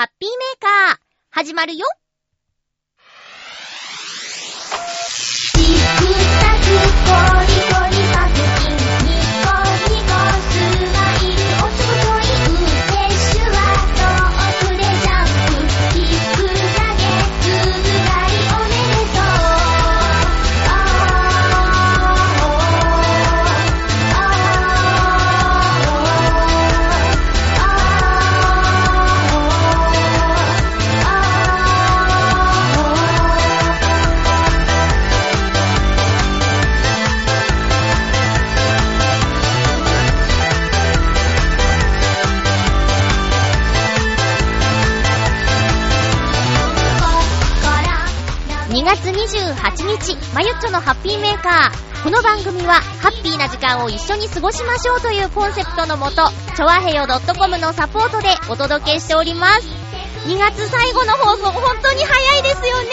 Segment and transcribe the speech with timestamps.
[0.00, 0.96] ハッピーメーカー、
[1.28, 1.84] 始まるよ。
[49.60, 52.02] 28日、まゆっちょのハッピーメーカー。
[52.02, 56.22] この番組は、ハッピーな時間を一緒に過ごしましょうというコンセプトのもと、
[56.56, 59.66] ちょわへよ .com のサポートでお届けしております。
[60.26, 62.88] 2月最後の放送、本当に早いですよね。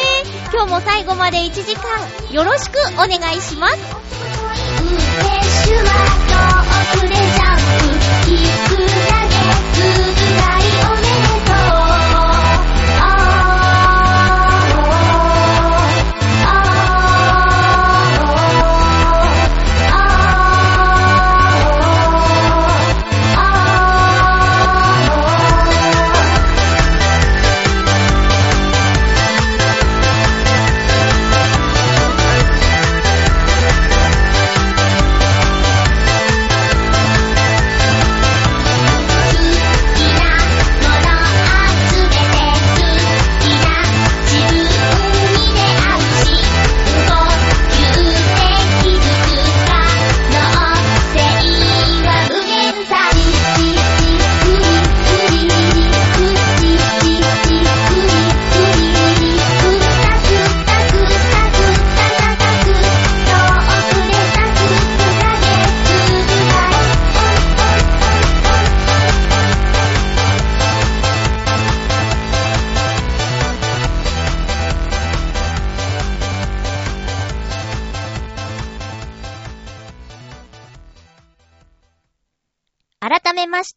[0.53, 3.77] 今日も最後まで1時間、よろしくお願いします。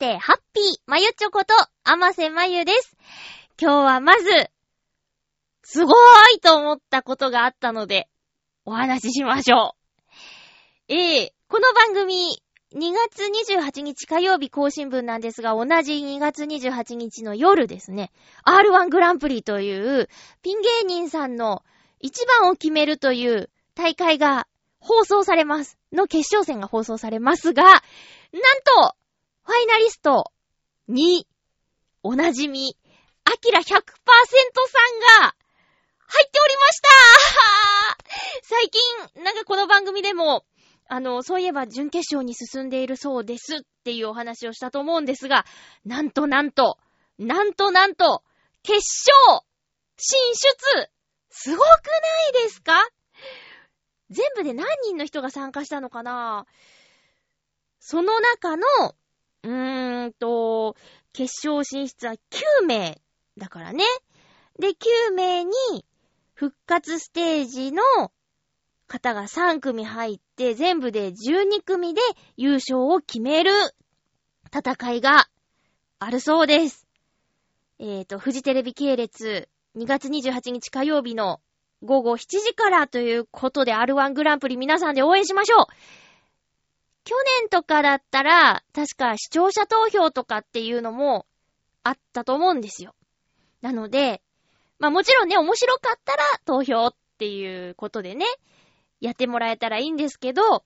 [0.01, 1.53] して、ハッピーまゆちょこと、
[1.85, 2.97] あませまゆです。
[3.61, 4.25] 今日はまず、
[5.63, 5.95] すごー
[6.39, 8.09] いと思ったことがあったので、
[8.65, 9.77] お話ししましょ
[10.89, 10.93] う。
[10.93, 12.43] ええこの番組、
[12.75, 13.25] 2月
[13.59, 18.11] 28日火曜日更新分なんですが、同じ2月28日の夜ですね、
[18.47, 20.09] R1 グランプリという、
[20.41, 21.63] ピン芸人さんの
[21.99, 24.47] 一番を決めるという大会が
[24.79, 25.77] 放送されます。
[25.93, 27.83] の決勝戦が放送されますが、なん
[28.93, 28.95] と、
[29.45, 30.33] ファイナリスト
[30.89, 31.27] に、
[32.03, 32.77] おなじみ、
[33.25, 33.81] アキラ100%さん
[35.23, 35.35] が、
[36.13, 36.89] 入っておりました。
[38.43, 40.45] 最近、なんかこの番組でも、
[40.89, 45.47] あの、そういえば準決勝に進んでいるそうですっていうお話をしたと思うんですが、
[45.85, 46.79] なんとなんと、
[47.19, 48.25] なんとなんと、
[48.63, 48.81] 決
[49.27, 49.47] 勝
[49.97, 50.91] 進出
[51.31, 51.73] すごくな
[52.41, 52.73] いですか？
[54.11, 56.47] 全部で何人の人が参加したのかな？
[57.79, 58.67] その中の、
[59.43, 60.77] うーんと、
[61.13, 63.01] 決勝進出は9名
[63.39, 63.85] だからね。
[64.59, 65.53] で、9名に、
[66.35, 67.83] 復活ステージの
[68.87, 72.01] 方が3組入って、全部で12組で
[72.37, 73.53] 優勝を決める
[74.53, 75.29] 戦いが
[75.99, 76.87] あるそうです。
[77.79, 81.41] えーと、フジテレビ系列2月28日火曜日の
[81.83, 85.67] 午後7時からということで R1 グランプリ皆さんで応援しましょう
[87.05, 91.27] 去年とかだったら、確か視聴者投票とかっていうのも
[91.83, 92.95] あったと思うんですよ。
[93.63, 94.23] なので、
[94.79, 98.27] まあもちろんね、面白かったら投票っていうことでね、
[99.01, 100.65] やってもらえたらいいんですけど、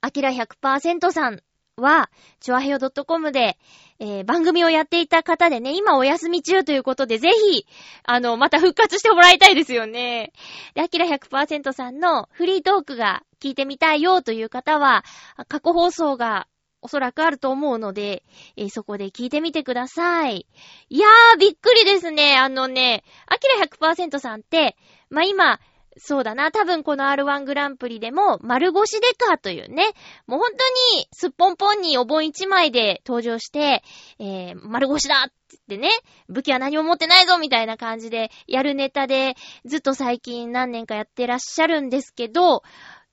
[0.00, 1.42] アキラ100%さん
[1.76, 2.10] は、
[2.40, 3.58] チョアヘヨ .com で、
[3.98, 7.66] えー、番組をやっていた方でね、今お休み中ということで、ぜひ、
[8.04, 10.32] あの、また復活してもらいたいですよね。
[10.74, 15.04] で、アキラ100%さんのフリートークが聞いてみたいよという方は、
[15.48, 16.46] 過去放送が
[16.82, 18.22] おそらくあると思うので、
[18.56, 20.46] えーそこで聞いてみてください。
[20.88, 22.36] いやー、びっくりですね。
[22.36, 24.76] あのね、アキラ100%さんって、
[25.10, 25.60] まあ、今、
[25.98, 26.52] そうだな。
[26.52, 29.90] 多分この R1 グランプリでも、丸腰デカというね、
[30.26, 33.82] もう本当にすっぽんぽんにお盆一枚で登場して、
[34.18, 35.32] えー、丸腰だっ
[35.68, 35.90] てね、
[36.28, 39.34] 武器は何も持ってないぞみたいな感じでやるネタで、
[39.64, 42.62] ずっと最近何年かやってらっしゃるんですけど、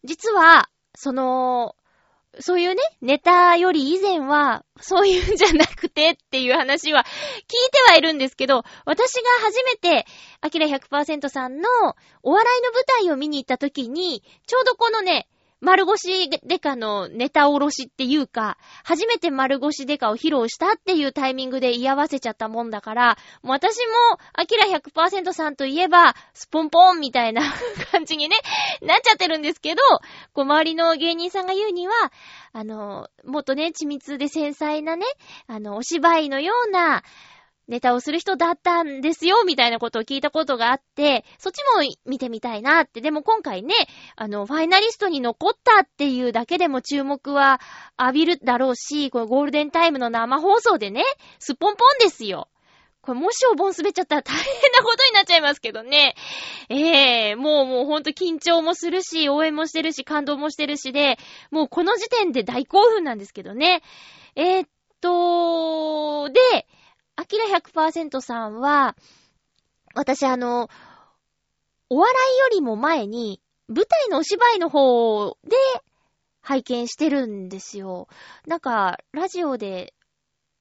[0.07, 1.75] 実は、その、
[2.39, 7.07] そういうね、ネタより以前は、そういうんじゃなくてっていう話は聞い
[7.71, 10.05] てはいるんですけど、私が初めて、
[10.41, 11.69] アキラ100%さんの
[12.23, 15.27] お笑いの舞台を見に行った時に、ちょうどこのね、
[15.59, 27.41] 丸腰デカのネタおろしっていうか、初めて丸腰デカを披露したっていうタイミングで居合わせちゃったもんだから、もう私も、アキラ100%さんといえば、スポンポンみたいな
[27.91, 28.35] 感じにね、
[28.81, 29.81] なっちゃってるんですけど、
[30.33, 31.93] こう周りの芸人さんが言うには、
[32.53, 35.05] あの、もっとね、緻密で繊細なね、
[35.47, 37.03] あの、お芝居のような、
[37.67, 43.01] ネタをする人だったんですよ、みたいなことを聞いたことがあって、そっちも見てみたいなって。
[43.01, 43.73] でも今回ね、
[44.15, 47.59] あの、ファイナリストに残ったっていうだけでも注目は
[47.99, 51.03] 浴びるだろうし、これゴールデンタイムの生放送でね、
[51.39, 52.47] すっぽんぽんですよ。
[53.01, 56.15] これもしお盆滑っちゃったら大変なことになっちゃいますけどね。
[56.67, 61.17] ええもうもうほんと緊張もするし、応援もしてるし、感動もしてるしで、
[61.49, 63.81] もうこの時点で大興奮なんですけどね。
[64.35, 64.69] えーっ
[64.99, 66.67] と、で、
[67.17, 68.95] アキラ100%さんは、
[69.95, 70.69] 私あの、
[71.89, 75.57] お笑いよりも前に、舞台のお芝居の方で
[76.41, 78.07] 拝見してるんですよ。
[78.45, 79.95] なんか、ラジオで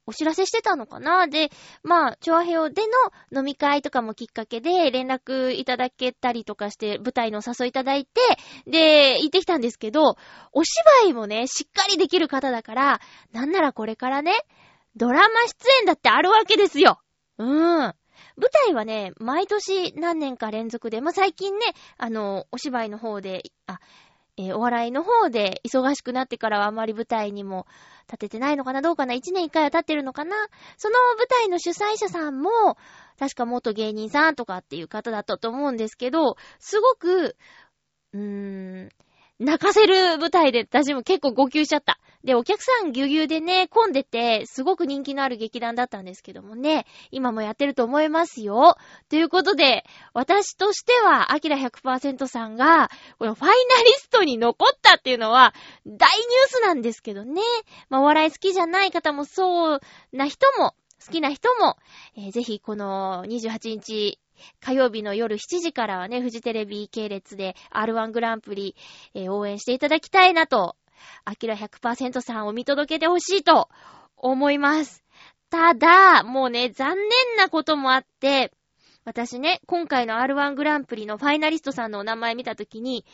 [0.06, 1.28] お知らせしてたのかな？
[1.28, 1.50] で、
[1.82, 2.84] まあ、チョアヘオで
[3.32, 8.20] の飲み会とかもきっかけで連絡いただけたりとかして、舞台のお誘いいただいて、
[8.66, 10.16] で、行ってきたんですけど、
[10.52, 13.00] お芝居もね、しっかりできる方だから、
[13.32, 14.32] なんならこれからね、
[14.96, 17.00] ドラマ出演だってあるわけですよ。
[17.38, 17.94] うーん。
[18.36, 21.66] 舞台はね、毎年何年か連続で、まあ、最近ね、
[21.98, 23.78] あの、お芝居の方で、あ、
[24.38, 27.66] えーお笑いの方で忙しくなってからはあまり舞台にも
[28.06, 30.36] 立ててないのかなどうかな一年一回は立ってるのかな
[30.76, 32.50] その舞台の主催者さんも、
[33.18, 37.36] 確か元芸人さんとかっていう方だったと思うんですけど、すごく、
[38.12, 38.88] うーん、
[39.38, 41.98] 泣かせる舞台で私も結構号泣しちゃった。
[42.24, 48.76] で、お客さんぎゅうぎゅでね、混んでて、すごく人気のある劇団だったんですけどもね、今もやってると思いますよ。
[49.08, 49.84] ということで、
[50.14, 53.52] 私としては、アキラ100%さんが、このファイナ
[53.84, 55.54] リストに残ったっていうのは、
[55.84, 56.02] 大ニュー
[56.48, 57.42] スなんですけどね。
[57.90, 59.80] まあ、お笑い好きじゃない方もそう
[60.12, 60.74] な人も、
[61.04, 61.76] 好きな人も、
[62.16, 64.18] えーぜひこの28日、
[64.60, 68.74] 火曜日の夜7時からはね、フジテレビ系列で R1 グランプリ、
[69.14, 70.76] えー応援していただきたいなと、
[71.24, 73.68] アキラ100%さんを見届けてほしいと
[74.16, 75.04] 思います。
[75.50, 78.52] ただ、もうね、残念なこともあって、
[79.04, 83.04] 私ね、今回の R1 グランプリのファイナリストさんのお名前見たときに、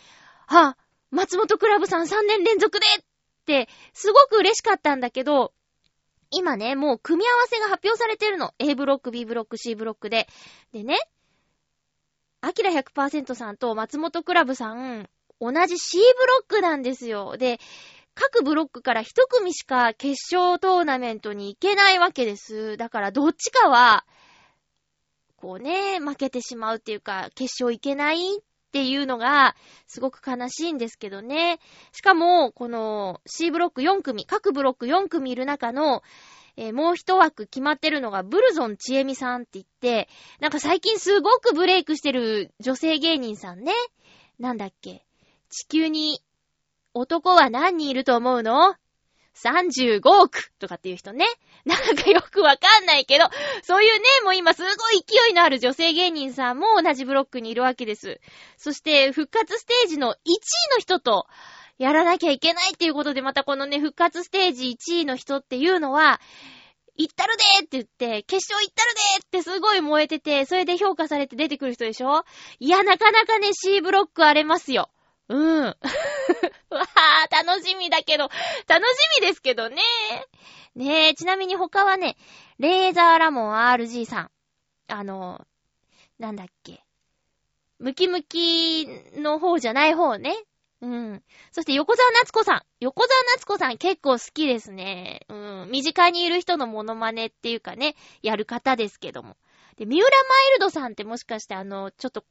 [0.46, 0.76] あ、
[1.10, 3.04] 松本クラブさん3年連続でっ
[3.44, 5.52] て、すごく嬉しかったんだけど、
[6.32, 8.54] 今ね、もう組み合わせが発表されてるの。
[8.58, 10.28] A ブロック、B ブロック、C ブロックで。
[10.72, 10.98] でね、
[12.40, 15.08] アキラ100%さんと松本クラブさん、
[15.40, 17.36] 同じ C ブロックなんですよ。
[17.36, 17.60] で、
[18.14, 22.76] 各ブロックから一組しか決勝トーナメントに行けないわけです。
[22.76, 24.04] だからどっちかは、
[25.36, 29.54] こうね、負けてしまうっていうか、決勝行けないっっていうのが、
[29.86, 31.60] すごく悲しいんですけどね。
[31.92, 36.02] しかも、この C ブロック4組、各ブロック4組いる中の、
[36.56, 40.08] えーもう一枠決まってるのが、ブルゾンちえみさんって言って、
[40.40, 43.74] なんか最近すごくブレイクしてる女性芸人さんね。
[44.38, 45.04] なんだっけ。
[45.50, 46.22] 地球に
[46.94, 48.74] 男は何人いると思うの？
[49.34, 51.26] ?35 億とかっていう人ね。
[51.64, 53.26] なんかよくわかんないけど、
[53.62, 58.20] そういうね、もう今すごい勢いのある女性芸人さんも同じブロックにいるわけです。
[58.56, 60.16] そして、復活ステージの1位
[60.74, 61.26] の人と、
[61.78, 66.20] やらなきゃいけないっていうことで、またこのね、復活ステージ1位の人っていうのは、
[66.96, 72.24] 行ったるでーって言って、決勝行ったるでーってすごい燃えてて、それで評価されて出てくる人でしょ？
[72.60, 74.90] いや、なかなかね、C ブロック荒れますよ。
[75.32, 75.64] うん。
[75.64, 75.76] わ
[77.30, 78.28] あ、楽しみだけど、
[78.66, 79.82] 楽しみですけどね。
[80.74, 82.16] ねえ、ちなみに他はね、
[82.58, 84.30] レーザーラモン RG さん。
[84.88, 85.46] あの、
[86.18, 86.84] なんだっけ。
[87.78, 88.86] ムキムキ
[89.16, 90.36] の方じゃない方ね。
[90.82, 91.22] うん。
[91.50, 92.62] そして横澤夏子さん。
[92.80, 95.24] 横澤夏子さん結構好きですね。
[95.28, 95.34] う
[95.66, 95.68] ん。
[95.70, 99.36] 身近にいる人のモノマネっていうかね、やる方ですけども。
[99.76, 100.10] で、三浦マ
[100.50, 102.24] イルドさんってもしかしてあの、ちょっと、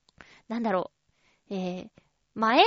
[0.48, 0.92] なんだろ
[1.50, 1.54] う。
[1.54, 1.88] えー、
[2.36, 2.64] 前、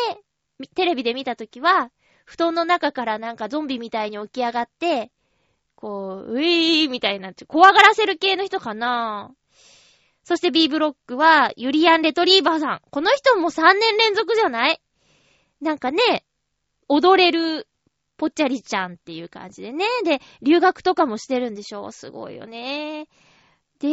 [0.75, 1.91] テレビで見たときは、
[2.25, 5.11] 布団の中からなんかゾンビみたいに起き上がって、
[5.75, 9.33] こう、ウィーみたいにな、ちょ怖がらせる系の人かな
[10.23, 12.81] そして B ブロックは、ユリアン・レトリーバーさん。
[12.91, 14.81] この人も3年連続じゃない？
[15.61, 16.25] なんかね、
[16.89, 17.69] 踊れる、
[18.17, 19.85] ぽっちゃりちゃんっていう感じでね。
[20.05, 23.07] で、留学とかもしてるんでしょうすごいよね。
[23.81, 23.89] で、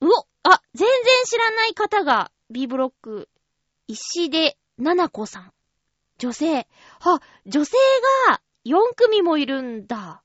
[0.00, 3.28] うおあ、全然知らない方が B ブロック、
[3.88, 5.52] 石出奈々子さん。
[6.18, 6.66] 女性。
[7.00, 7.76] は、女性
[8.28, 10.22] が4組もいるんだ。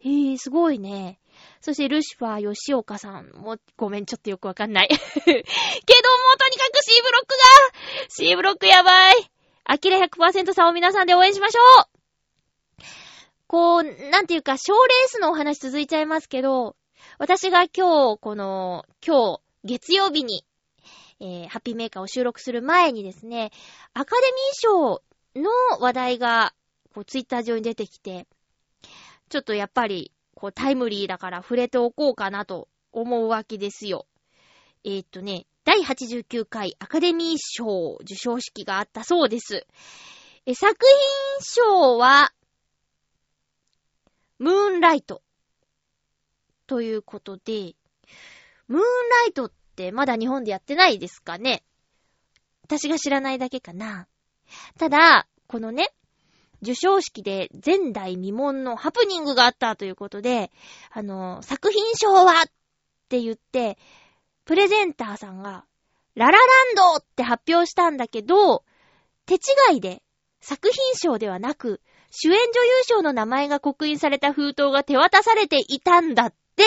[0.00, 1.20] へえ、すごいね。
[1.60, 4.88] そしてルシファー吉岡さんも、ごめん、ちょっとよくわかんない。
[4.88, 9.30] けども、とにかく C ブロックが !C ブロックやばい
[9.64, 12.00] アキラ100%さんを皆さんで応援しましょう
[13.46, 16.76] こう、なんていうか、賞レースのお話続いちゃいますけど、
[17.18, 20.44] 私が今日、この、今日、月曜日に、
[21.20, 23.50] えー、ハッピーメーカーを収録する前にですね、
[23.92, 25.02] アカデミー賞
[25.36, 26.54] の話題が、
[26.94, 28.26] こう、ツイッター上に出てきて、
[29.28, 34.06] ちょっとやっぱり、こう、タイムリーだから触れておこうかなと思うわけですよ。
[34.82, 39.66] えー、っとね、第89回アカデミー賞受賞式があったそうです。
[40.46, 42.32] え、作品賞は、
[44.38, 45.22] ムーンライト。
[46.66, 47.74] ということで、
[48.68, 51.62] ムーンライトってまだ日本でやってないですかね？
[52.64, 54.06] 私が知らないだけかな。
[54.78, 55.88] ただ、このね、
[56.62, 60.52] 受賞式で前代未聞のハプニングがあったということで、
[60.90, 62.44] あの、作品賞はっ
[63.08, 63.78] て言って、
[64.44, 65.64] プレゼンターさんが、
[66.14, 68.64] ララランドって発表したんだけど、
[69.24, 70.02] 手違いで
[70.40, 76.64] 作品賞ではなく、主演女優賞の名前が刻印された封筒が手渡されていたんだって。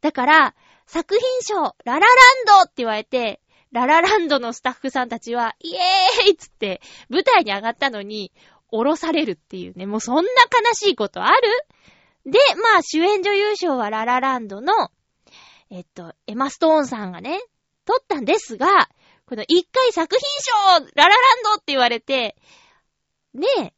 [0.00, 0.54] だから、
[0.88, 2.08] 作品賞、ラララン
[2.46, 3.40] ドって言われて、
[3.70, 6.80] ララランドのスタッフさんたちは、イエーイっつって
[7.10, 8.32] 舞台に上がったのに、
[8.70, 10.28] 降ろされるっていうね、もうそんな悲
[10.74, 11.42] しいことある？
[12.24, 14.90] で、まあ主演女優賞はララランドの、
[15.70, 17.40] えっと、エマストーンさんがね、
[17.84, 18.88] 取ったんですが、
[19.26, 22.36] この一回作品賞ララランドって言われて、
[23.34, 23.72] ねえ、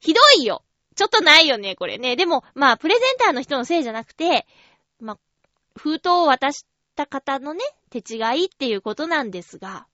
[0.00, 0.64] ひどいよ。
[0.96, 2.16] ちょっとないよね、これね。
[2.16, 4.46] でも、まあ、プレゼンターの人のせいじゃなくて、
[5.00, 5.18] まあ、
[5.74, 6.66] 封筒を渡し
[6.96, 9.86] た方のね、手違いっていうことなんですが、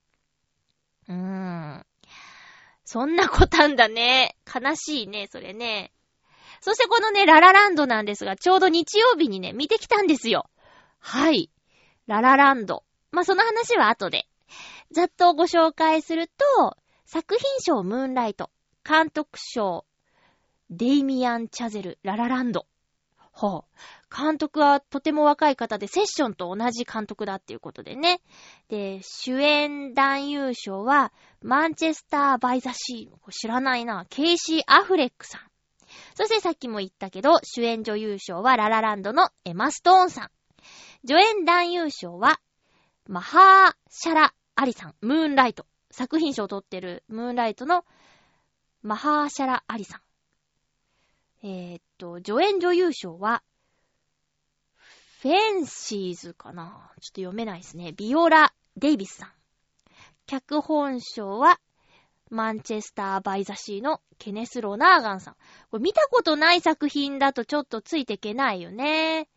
[1.07, 1.85] うーん。
[2.85, 4.35] そんなことなんだね。
[4.45, 5.91] 悲しいね、それね。
[6.61, 10.49] そしてこのね、ララランドなんですが、ちょうど日曜日にね、見てきたんですよ。
[10.99, 11.49] はい。
[12.07, 12.83] ララランド。
[13.11, 14.27] まあ、その話は後で。
[14.91, 18.51] ざっとご紹介すると、作品賞ムーンライト、
[18.87, 19.85] 監督賞、
[20.69, 22.67] デイミアン・チャゼル、ララランド。
[23.31, 24.15] ほう。
[24.15, 28.21] 監督はとても若い方で、セッションと同じ監督だっていうことでね。
[28.67, 33.31] で、主演男優賞は、マンチェスター・バイ・ザ・シー。
[33.31, 34.05] 知らないな。
[34.09, 35.41] ケイシー・アフレックさん。
[36.15, 40.31] そしてさっきも言ったけど、主演女優賞はララランドのエマ・ストーンさん。
[41.07, 42.39] 助演男優賞は、
[43.07, 44.95] マハーシャラ・アリさん。
[45.01, 45.65] ムーンライト。
[45.89, 47.85] 作品賞を取ってるムーンライトの
[48.81, 50.01] マハーシャラ・アリさん。
[51.43, 53.41] えー、っと、助演女優賞は、
[55.21, 56.91] フェンシーズかな？
[56.99, 57.93] ちょっと読めないですね。
[57.93, 59.29] ビオラ・デイビスさん。
[60.25, 61.59] 脚本賞は、
[62.29, 65.35] マンチェスター・バイザシーのケネス・ロナーガンさん。
[65.69, 69.27] これ見たことない作品だとちょっとついていけないよね。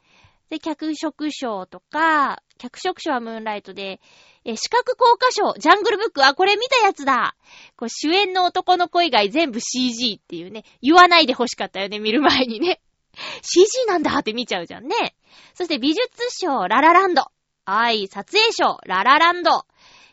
[0.49, 4.01] で、脚色賞とか、脚色賞はムーンライトで、
[4.45, 7.35] え、視覚効果賞、ジャングルブック、あ、これ見たやつだ。
[7.77, 12.81] これ主演の男の子以外全部 CG っていうね、言わないで欲しかったよね、見る前にね。
[13.43, 15.15] CG なんだって見ちゃうじゃんね。
[15.55, 17.27] そして美術賞、ララランド。
[17.65, 19.65] はい、撮影賞、ララランド。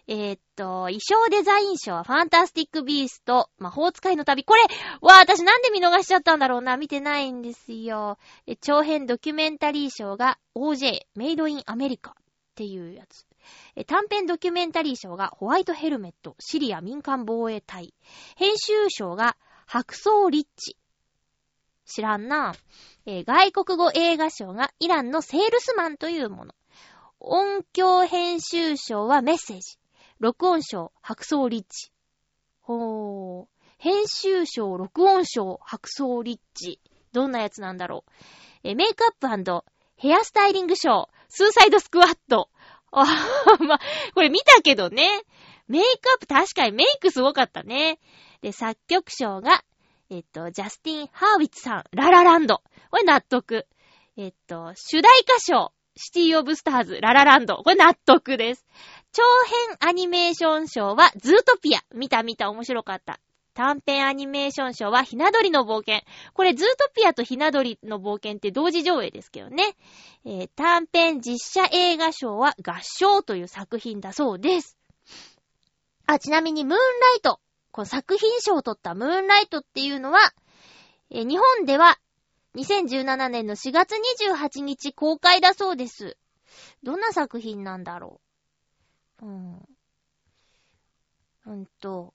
[0.07, 4.43] えー、っと、衣装デザイン賞ファンタスティックビースト、魔法使いの旅。
[4.43, 4.63] これ、
[5.01, 6.77] わ私なんで見逃しちゃったんだろうな。
[6.77, 8.17] 見てないんですよ。
[8.47, 12.13] え長編ドキュメンタリー賞が OJ、メイドインアメリカっ
[12.55, 13.25] ていうやつ。
[13.87, 17.93] 短編ドキュメンタリー賞がホワイトヘルメット、シリア民間防衛隊。
[18.35, 20.77] 編集賞が白装リッチ。
[21.85, 22.53] 知らんな。
[23.05, 26.53] えー、外国語映画賞がイランのセールスマンというもの。
[27.19, 29.77] 音響編集賞はメッセージ。
[30.19, 31.91] 録音賞、白装リッチ。
[32.61, 33.45] ほー。
[33.77, 36.79] 編集賞、録音賞、白装リッチ。
[37.13, 38.11] どんなやつなんだろう。
[38.63, 39.27] えメイクアップ
[39.97, 42.50] ヘアスタイリング賞、スーサイドスクワッド。
[42.91, 43.05] あ
[43.59, 43.79] ま
[44.13, 45.07] これ見たけどね。
[45.67, 47.99] メイクアップ確かにメイクすごかったね。
[48.41, 49.63] で、作曲賞が、
[50.09, 52.61] えっと、ジャスティン・ハーウィッツさん、ララランド。
[52.89, 53.67] これ納得。
[54.17, 57.55] えっと、主題歌賞、シティ・オブ・スターズ、ララランド。
[57.57, 58.65] これ納得です。
[59.13, 59.23] 長
[59.77, 61.79] 編アニメーション賞は、ズートピア。
[61.93, 63.19] 見た見た、面白かった。
[63.53, 66.01] 短編アニメーション賞は、ひな鳥の冒険。
[66.33, 69.75] これ、ズートピアとひな鳥の冒険って同時上映ですけどね。
[70.25, 74.77] えー、短編実写映画賞は、合唱という作品だそうです。
[76.05, 76.85] あ、ちなみに、ムーンラ
[77.17, 77.39] イト。
[77.71, 80.19] この作品賞を取ったムーンライトっていうのは、
[81.09, 81.97] えー、日本では
[82.55, 86.17] 2017年の4月28日公開だそうです。
[86.83, 88.19] どんな作品なんだろ
[89.21, 89.25] う。
[89.25, 89.67] うん。
[91.45, 92.13] うんと、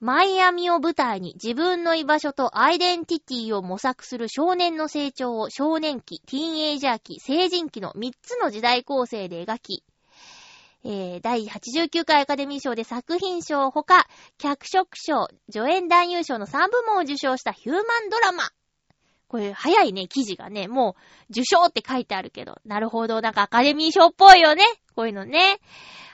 [0.00, 9.84] マイアミを舞台に自分の居場所とアイデンティティを模索する少年の成長を少年期、ティーンエイジャー期、成人期の3つの時代構成で描き、
[10.84, 14.06] えー、第89回アカデミー賞で作品賞ほか、
[14.38, 18.44] 脚色賞、助演男優賞の3部門を受賞したヒューマンドラマ。
[19.28, 20.66] これ、早いね、記事がね。
[20.66, 22.56] もう、受賞って書いてあるけど。
[22.64, 23.20] なるほど。
[23.20, 24.64] なんかアカデミー賞っぽいよね。
[24.96, 25.60] こういうのね。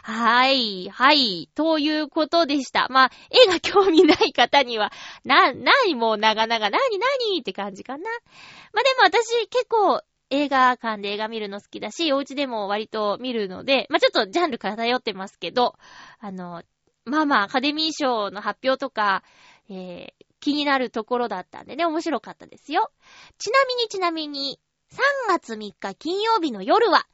[0.08, 2.86] はい、はい、ということでした。
[2.90, 4.92] まあ、絵が興味ない方には、
[5.24, 8.04] な、なにもう長々、なになにって感じかな。
[8.04, 15.74] まあでも私結構映画館で映画見るの好きだし、お家でも割と見るので、まあちょっとジャンル偏ってますけど、
[16.20, 16.62] あの、
[17.04, 19.24] まあまあアカデミー賞の発表とか、
[19.68, 22.92] えー、気になるところだったんでね、面白かったですよ。
[23.38, 24.60] ちなみにちなみに、
[24.92, 24.98] 3
[25.30, 27.08] 月3日金曜日の夜は、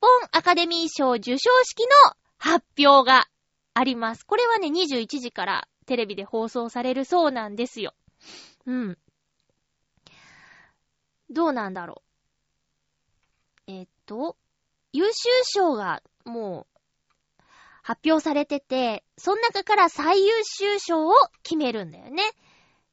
[0.00, 3.26] 本アカデミー賞受賞式の発表が
[3.74, 4.24] あります。
[4.24, 7.94] これはね、21時からテレビで放送されるそうなんですよ。
[8.66, 8.98] うん。
[11.30, 12.02] どうなんだろ
[13.68, 13.70] う。
[13.72, 14.36] えっと、
[14.92, 16.66] 優秀賞がも
[17.40, 17.42] う
[17.82, 21.12] 発表されてて、その中から最優秀賞を
[21.42, 22.22] 決めるんだよね。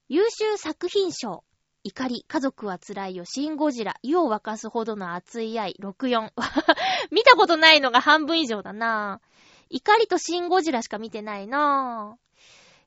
[0.07, 1.43] 優秀作品賞。
[1.85, 6.31] 怒り、家族は辛いよ、シンゴジラ、湯を沸かすほどの熱い愛、64。
[7.11, 9.19] 見たことないのが半分以上だな
[9.69, 12.17] 怒りとシンゴジラしか見てないな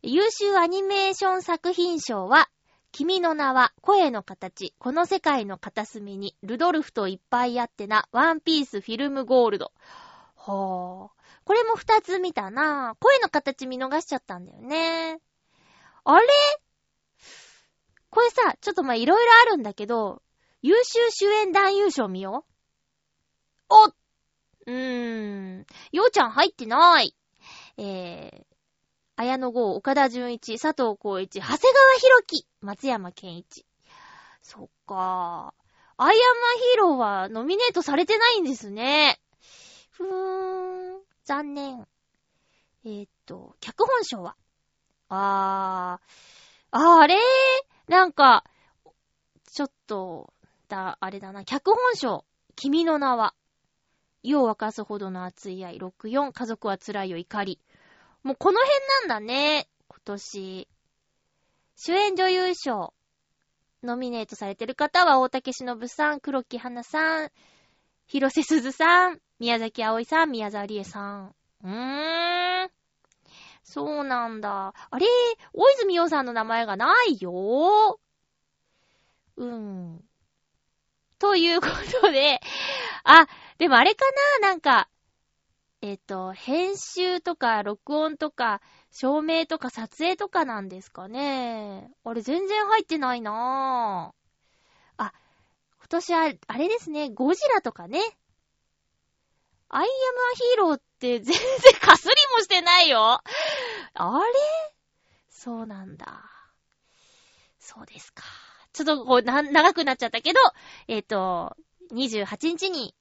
[0.03, 2.49] 優秀アニメーション作品賞は、
[2.91, 9.73] 君の名は、声の形、この世界の片隅に、ルドルフといっぱいあってな、ワンピースフィルムゴールド。
[10.35, 11.17] ほー。
[11.45, 15.21] これも二つ見たな声の形見逃しちゃったんだよね。
[16.05, 16.27] あれ？
[18.17, 20.23] これさ、ちょっとま、いろいろあるんだけど、
[20.63, 22.47] 優秀主演男優賞見よ
[23.69, 23.75] う。
[23.75, 25.67] おうーん。
[25.93, 27.15] ようちゃん入ってない。
[27.77, 28.45] えー、
[29.17, 33.67] 綾野剛、岡田純一、佐藤浩一、長谷川博樹、松山健一。
[34.41, 36.03] そっかー。
[36.03, 39.21] アイアンマンヒーローはノミネートされてないんですね。
[39.91, 41.03] ふーん。
[41.27, 41.87] 残念。
[42.87, 44.37] えー、っと、脚本賞は
[45.11, 48.45] あーあれーなんか、
[49.45, 50.33] ちょっと、
[50.69, 52.25] だ、あれだな、脚本賞、
[52.57, 53.35] 君の名は、
[54.23, 57.61] 湯を沸かすほどの熱い愛、64、家族は辛いよ、怒り。
[58.25, 60.69] もうこの辺なんだね、今年。
[61.77, 62.93] 主演女優賞、
[63.85, 67.31] ノミネートされてる方は、大竹しのぶさん、黒木花さん、
[68.07, 71.35] 広瀬すずさん、宮崎葵さん、宮沢りえさん。
[71.63, 72.46] うーん。
[73.69, 74.75] そうなんだ。
[74.91, 75.07] あれ？
[75.53, 77.99] 大泉洋さんの名前がないよ
[79.37, 80.05] うん。
[81.19, 81.67] というこ
[82.01, 82.41] とで、
[83.03, 83.27] あ、
[83.59, 84.05] でもあれか
[84.41, 84.49] な？
[84.51, 84.89] なんか、
[85.83, 91.91] えっ、と、編集とか録音とか照明とか撮影とかなんですかね。
[92.05, 95.03] あれ全然入ってないなぁ。
[95.03, 95.13] あ、
[95.81, 98.01] 今年は、あれですね、ゴジラとかね。
[99.69, 101.35] アイアムアヒーロー全然
[101.81, 103.21] かすりもしてないよ。
[103.95, 104.77] あれ？
[105.29, 106.23] そうなんだ。
[107.59, 108.23] そうですか。
[108.73, 110.41] ちょっとこう、な、長くなっちゃったけど、
[110.89, 111.57] えっ、ー、と、
[111.93, 112.95] 28日に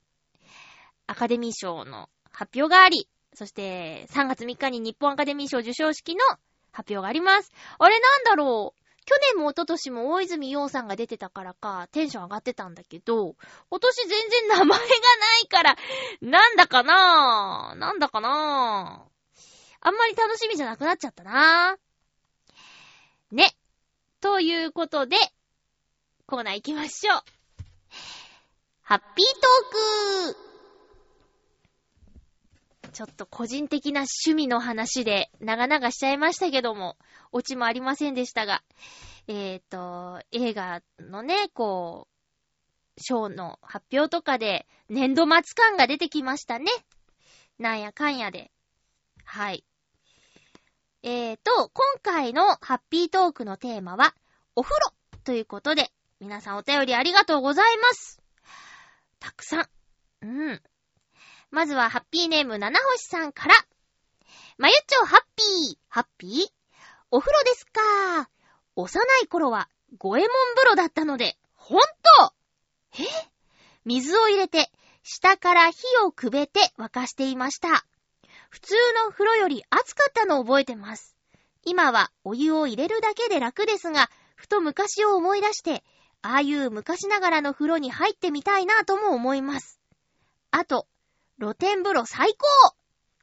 [1.07, 6.21] アカデミー賞の発表があり、そして3月3日に日本アカデミー賞受賞式の
[6.71, 7.51] 発表があります。
[7.77, 8.84] あれなんだろう？
[9.05, 13.35] 去年も一昨年も大泉洋さんが出てたからか、テンション上がってたんだけど、
[13.69, 14.83] 今年全然名前がな
[15.43, 15.77] いから、
[16.21, 19.15] なんだかなぁなんだかなぁ
[19.81, 23.35] あんまり楽しみじゃなくなっちゃったなぁ。
[23.35, 23.55] ね。
[24.21, 25.17] ということで、
[26.25, 27.21] コーナー行きましょう。
[28.81, 30.44] ハッピートーク
[32.95, 36.95] ちょっと個人的な趣味の話で長々しちゃいましたけども、
[37.33, 38.63] オチもありませんでしたが、
[39.27, 42.07] えっ、ー、と、映画のね、こ
[42.97, 46.71] う、賞の発表とかで年度末感が出てきましたね。
[47.59, 48.49] なんやかんやで。
[49.25, 49.65] はい。
[51.03, 54.15] えーと、今回のハッピートークのテーマは、
[54.55, 54.93] お風呂
[55.25, 58.21] ということで、皆さんお便りありがとうございます。
[59.19, 59.67] たくさん。
[60.21, 60.61] うん。
[61.55, 63.55] まずはハッピーネーム七星さんから。
[64.57, 65.77] まゆっちょハッピー。
[65.87, 66.47] ハッピー？
[67.11, 68.29] お風呂ですか。
[68.75, 72.33] 幼い頃は、五右衛門風呂だったので、ほんと
[72.99, 73.05] え？
[73.85, 74.69] 水を入れて、
[75.01, 77.85] 下から火をくべて沸かしていました。
[78.49, 78.73] 普通
[79.05, 81.15] の風呂より熱かったのを覚えてます。
[81.63, 85.85] 今はお湯を入れるだけで楽ですが、ふと昔を思い出して、
[86.21, 89.79] ああいう昔ながらの風呂に入ってみたいなとも思います。
[90.51, 90.85] あと、
[91.39, 92.75] 露天風呂最高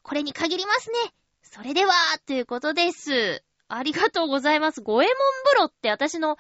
[0.03, 1.15] これに限りますね。
[1.43, 1.93] それでは、
[2.27, 3.45] ということです。
[3.69, 4.81] ありがとうございます。
[4.83, 6.37] 五右衛門風呂って私の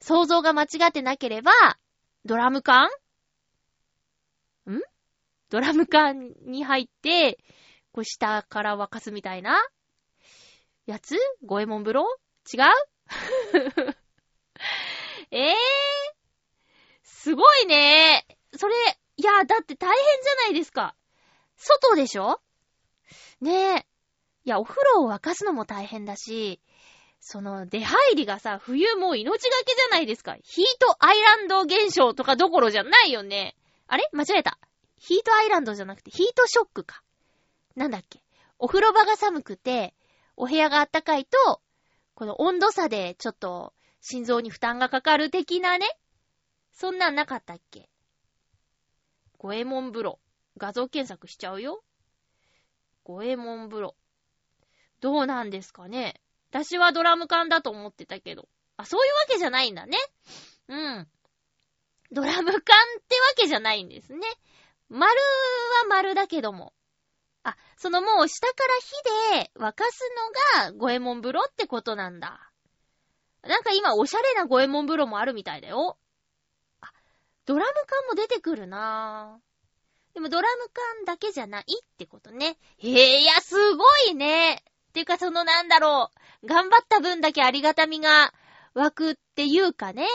[0.00, 1.52] 想像が間違ってなければ、
[2.24, 2.88] ドラム缶？
[2.88, 2.90] ん？
[5.50, 7.38] ドラム缶に入って、
[7.92, 9.58] こう下から沸かすみたいな？
[10.86, 11.16] やつ？
[11.44, 12.04] 五右衛門風呂？
[12.52, 12.64] 違う？
[15.30, 15.54] え えー、
[17.02, 18.26] すごいね。
[18.56, 18.74] それ、
[19.18, 20.94] いや、だって大変じゃないですか。
[21.56, 22.40] 外でしょ？
[23.40, 23.86] ねえ。
[24.44, 26.60] いや、お風呂を沸かすのも大変だし、
[27.20, 30.36] その、出入りがさ、冬もう命がけじゃないですか。
[30.44, 33.56] ヒートアイランド現象とかどころじゃないよね。
[33.88, 34.08] あれ？
[34.12, 34.58] 間違えた。
[34.96, 37.02] ヒートアイランドじゃなくて、ヒートショックか。
[37.74, 38.22] なんだっけ？
[38.60, 39.94] お風呂場が寒くて、
[40.36, 41.60] お部屋が暖かいと、
[42.14, 45.86] この温度差でちょっと心臓に負担がかかる的なね。
[46.72, 47.88] そんなんなかったっけ？
[49.38, 50.20] 五右衛門風呂。
[50.56, 51.82] 画像検索しちゃうよ。
[53.04, 53.96] 五右衛門風呂。
[55.00, 56.20] どうなんですかね
[56.50, 58.48] 私はドラム缶だと思ってたけど。
[58.76, 59.96] あ、そういうわけじゃないんだね。
[60.68, 61.08] うん。
[62.10, 62.62] ドラム缶っ
[63.06, 64.20] てわけじゃないんですね。
[64.88, 66.72] 丸は丸だけども。
[67.44, 68.74] あ、そのもう下から
[69.34, 70.00] 火で沸かす
[70.56, 72.50] のが五右衛門風呂ってことなんだ。
[73.42, 75.98] なんか今おしゃれな五右衛門風呂もあるみたいだよ。
[77.48, 80.14] ドラム缶も出てくるなぁ。
[80.14, 82.58] でもドラム缶だけじゃないってことね。
[82.76, 84.56] へえ、いや、すごいね。
[84.56, 86.10] っていうかそのなんだろ
[86.42, 86.46] う。
[86.46, 88.34] 頑張った分だけありがたみが
[88.74, 90.06] 湧くっていうかね。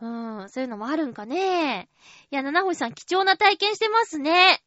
[0.00, 1.88] うん、そういうのもあるんかね。
[2.30, 4.62] いや、七星さん貴重な体験してますね。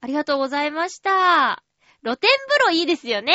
[0.00, 1.64] ありがとうございました。
[2.04, 3.34] 露天風呂いいですよね。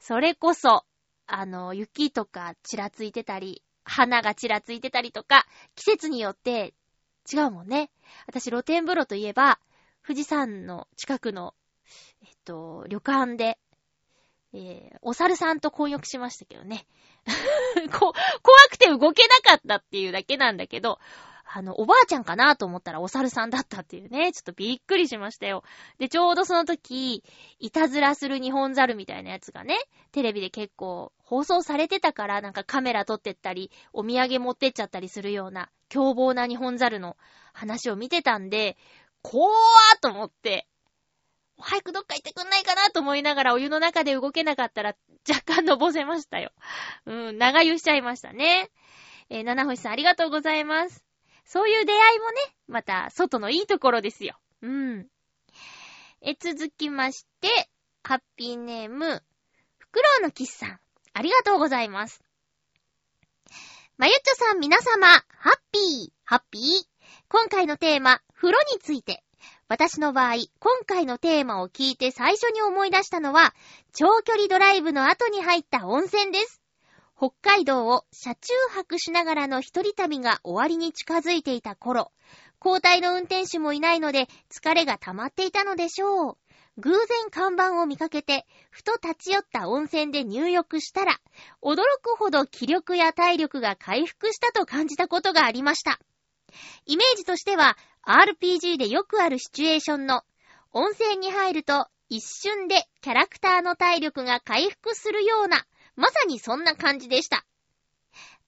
[0.00, 0.84] それこそ、
[1.28, 6.74] あの、雪とかちらついてたり、花がちらついてたりとか、季節によって
[7.32, 7.90] 違うもんね。
[8.26, 9.58] 私露天風呂といえば、
[10.06, 11.54] 富士山の近くの、
[12.22, 13.58] えっと、旅館で、
[14.54, 16.86] えー、お猿さんと婚浴しましたけどね。
[17.92, 20.98] こ、怖くて動けなかったっていうだけなんだけど、
[21.54, 25.64] あの、おばあちゃんかなと思ったらお猿さんだったっていうね、ちょっとびっくりしましたよ。
[25.98, 27.22] で、ちょうどその時、
[27.58, 29.78] いたずらする日本猿みたいなやつがね、
[30.12, 37.18] テレビで結構放送されてたから、なんかカメラ撮ってったり、お土産持ってっちゃったりするような凶暴な日本猿の
[37.52, 38.78] 話を見てたんで、
[39.20, 40.66] 怖ーと思って、
[41.58, 44.96] 早くどっか行ってくんないかなと思いながらお湯の中で動けなかったら
[45.28, 46.50] 若干のぼせましたよ。
[47.04, 48.70] うん、長湯しちゃいましたね。
[49.28, 51.11] えー、七星さんありがとうございます。
[51.52, 54.38] そういう出会いもね、また外のいいところですよ。
[54.62, 55.06] うん。
[56.22, 57.68] え、続きまして、
[58.02, 59.22] ハッピーネーム、
[59.76, 60.80] フクロウのキスさん。
[61.12, 62.22] ありがとうございます。
[63.98, 66.62] まゆっちょさん皆様、ハッピー、ハッピー。
[67.28, 69.22] 今回のテーマ、風呂について。
[69.68, 73.54] 私の場合、今回のテーマを聞いて最初に思い出したのは、
[73.92, 76.61] 長距離ドライブの後に入った温泉です。
[77.22, 82.10] 北海道を車中泊しながらの一人旅が終わりに近づいていた頃、
[82.60, 86.36] 交代の運転手もいないので疲れが溜まっていたのでしょう。
[86.78, 91.20] 偶然看板を見かけて、ふと立ち寄った温泉で入浴したら、
[91.62, 96.00] 驚くほど気力や体力が回復したと感じたことがありました。
[96.86, 100.22] イメージとしては、RPG でよくあるシチュエーションの、
[100.72, 105.64] 温泉に入ると一瞬でキャラクターの体力が回復するような、
[105.96, 107.44] まさにそんな感じでした。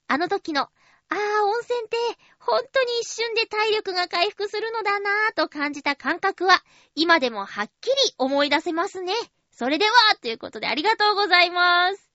[0.07, 0.67] あの時の、あ
[1.09, 1.97] あ、温泉って
[2.39, 6.63] 本当に一瞬で体力が回復するのだなぁと感じた感覚は、
[6.95, 9.13] 今でもはっきり思い出せますね。
[9.51, 12.11] それでは、ということでありがとうございます。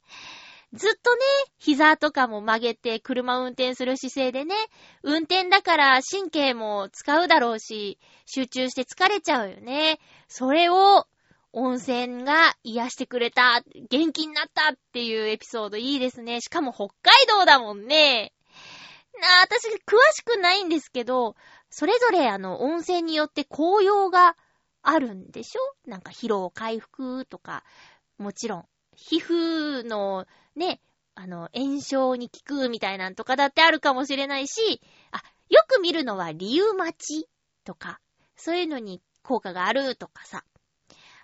[0.72, 1.20] ずっとね、
[1.58, 4.54] 膝とかも曲げて車運転する姿勢でね、
[5.02, 9.98] 運転だから神経も使うだろうし、集中して疲れちゃうよね。
[10.28, 11.06] それを
[11.52, 16.40] 温泉が癒してくれた、元気になったっていうエピソードいいですね。
[16.40, 18.32] しかも北海道だもんね。
[19.20, 21.34] なあ、私詳しくないんですけど、
[21.68, 24.36] それぞれあの温泉によって紅葉が
[24.82, 25.60] あるんでしょ？
[25.90, 27.64] なんか疲労回復とか、
[28.16, 28.64] もちろん、
[28.96, 30.80] 皮膚のね、
[31.16, 37.28] あの、炎症に効くみたいなんとかだってあるかもしれないし、あ、よく見るのは理由待ち
[37.64, 38.00] とか、
[38.36, 40.44] そういうのに効果があるとかさ。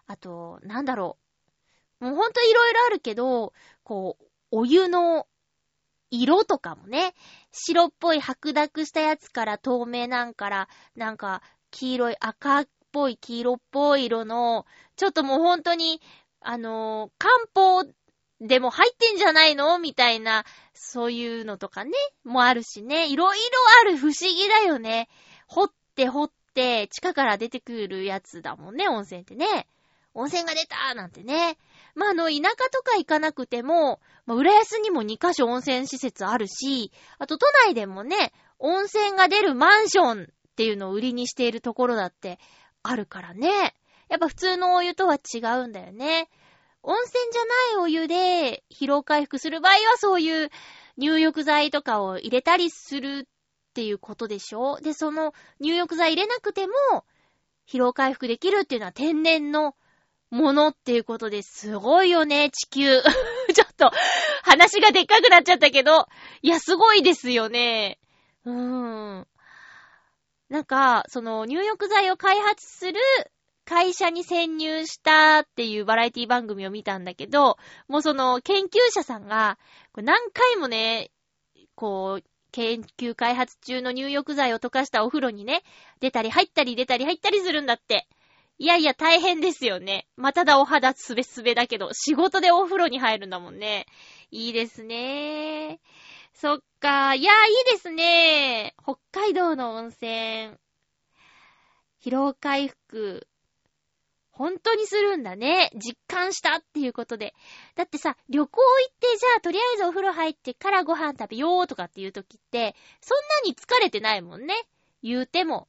[0.07, 1.19] あと、なんだろ
[2.01, 2.05] う。
[2.05, 5.27] もうほんといろいろあるけど、こう、お湯の
[6.11, 7.14] 色とかもね、
[7.53, 14.66] 白っぽい白濁したやつから透明なんから、なんか黄色い赤っぽい黄色っぽい色の、
[14.97, 16.01] ちょっともうほんとに、
[16.40, 17.85] あのー漢方
[18.40, 21.92] でも入ってんじゃないのみたいな、そういうのとかね、
[22.25, 23.42] もあるしね、いろいろ
[23.83, 25.09] ある不思議だよね。
[25.49, 29.66] 掘って掘って、地下から出てくるやつだもんね、温泉ってね。
[30.16, 31.59] 温泉が出たなんてね。
[31.94, 40.26] まあ、あの、田舎とか行かなくても、まあ、浦安にも2カ所温泉施設あるし、あと都内でもね、温泉が出るマンションっ
[40.57, 42.38] ていうのを売りにしているところだって
[42.83, 43.74] あるからね。
[44.09, 46.31] やっぱ普通のお湯とは違うんだよね。
[46.83, 50.50] 温泉じゃないお湯で疲労回復する場合はそういう
[50.96, 56.72] 入浴剤とかを入れたりするっていうことでしょで、その入浴剤入れなくても
[57.68, 59.74] 疲労回復できるっていうのは天然の
[60.30, 63.00] ものっていうことですごいよね、地球。
[63.54, 63.90] ちょっと
[64.42, 66.06] 話がでっかくなっちゃったけど、
[66.42, 67.98] いや、すごいですよね。
[68.44, 69.26] うーん。
[70.48, 73.00] なんか、その入浴剤を開発する
[73.64, 77.58] 会社に潜入したっていうバラエティ番組を見たんだけど、
[77.88, 79.58] もうその研究者さんが、
[79.96, 81.10] 何回もね、
[81.74, 85.62] こう、研究開発中の入浴剤を溶かしたお風呂にね、
[86.00, 88.06] 出たり入ったり出たり入ったりするんだって。
[88.59, 90.07] いやいや大変ですよね。
[90.16, 93.87] まあ、ただお肌すべすべだけど、仕事でお風呂に入るんだもんね。
[94.31, 95.81] いいですね。
[96.33, 97.14] そっか。
[97.14, 98.75] いや、いいですね。
[98.83, 100.57] 北海道の温泉。
[102.03, 103.27] 疲労回復。
[104.31, 105.71] 本当にするんだね。
[105.75, 107.35] 実感したっていうことで。
[107.75, 114.55] だってさ、旅行行って、じゃあとりあえずお風呂入ってからご飯食べようとかっていう時って、そんなに疲れてないもんね。
[115.03, 115.69] 言うても。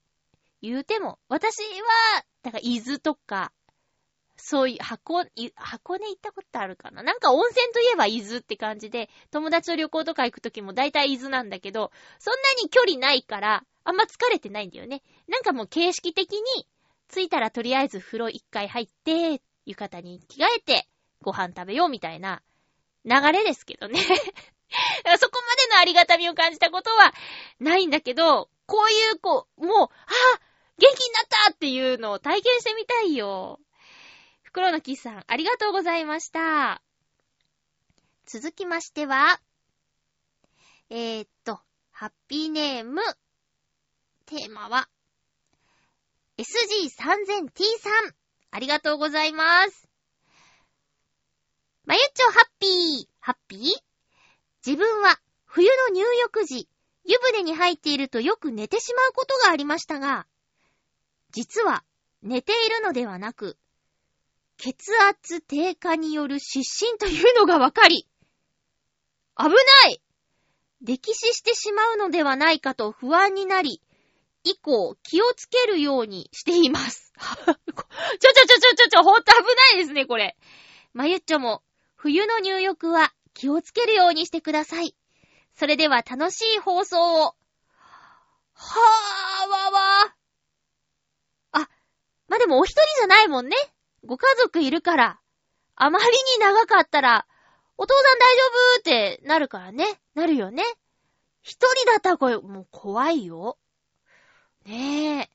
[0.61, 1.19] 言うても。
[1.29, 3.51] 私は、だから伊豆とか、
[4.37, 7.01] そういう、箱、箱根行ったことあるかな？
[7.03, 15.01] なんか温泉といえば伊豆って感じで、友達と旅行とか行くときも大体伊豆なんだけど、そんなに距離ないから、あんま疲れてないんだよね。
[15.27, 16.67] なんかもう形式的に、
[17.09, 20.87] 着いたらとりあえず風呂一回入って、浴衣に着替えて、
[21.21, 22.41] ご飯食べようみたいな
[23.05, 23.99] 流れですけどね。
[25.19, 27.13] そこまでのありがたみを感じたことは
[27.59, 29.87] ないんだけど、こういう、こう、もう、あ
[30.35, 30.39] あ
[30.79, 33.59] 元気になったっていうのを体験してみたいよ。
[34.43, 36.81] 袋のキスさん、ありがとうございました。
[38.25, 39.39] 続きましては、
[40.89, 41.59] えー、っと、
[41.91, 43.01] ハッピーネーム、
[44.25, 44.87] テーマは、
[46.37, 48.15] SG3000T さん、
[48.51, 49.89] ありがとうございます。
[51.85, 53.59] まゆっちょハッピー、ハッピー？
[54.65, 56.67] 自分は冬の入浴時、
[57.05, 60.27] 湯船に入っているとよく寝てしまうことがありましたが、
[61.31, 61.83] 実は
[62.21, 63.57] 寝ているのではなく、
[64.57, 68.07] 血圧低下による失神というのがわかり、
[69.37, 69.51] 危な
[69.89, 70.01] い
[70.83, 73.81] 溺死してしまうのではないかと不安になり、
[74.43, 77.13] 以降気をつけるようにしています。
[77.17, 80.37] ちょちょちょちょちょちょ、ほんと危ないですね、これ。
[80.93, 81.63] まゆっちょも、
[81.95, 84.95] 冬の入浴は気をつけるようにしてください。
[85.55, 87.35] それでは楽しい放送を。
[88.53, 90.16] はぁわわ、
[92.27, 93.55] まあ、でもお一人じゃないもんね。
[94.05, 95.19] ご家族いるから。
[95.75, 97.25] あまりに長かったら、
[97.77, 98.41] お父さん大丈
[98.75, 99.85] 夫ってなるからね。
[100.15, 100.63] なるよね。
[101.41, 103.57] 一人だったらこれ、もう怖いよ。
[104.65, 105.29] ね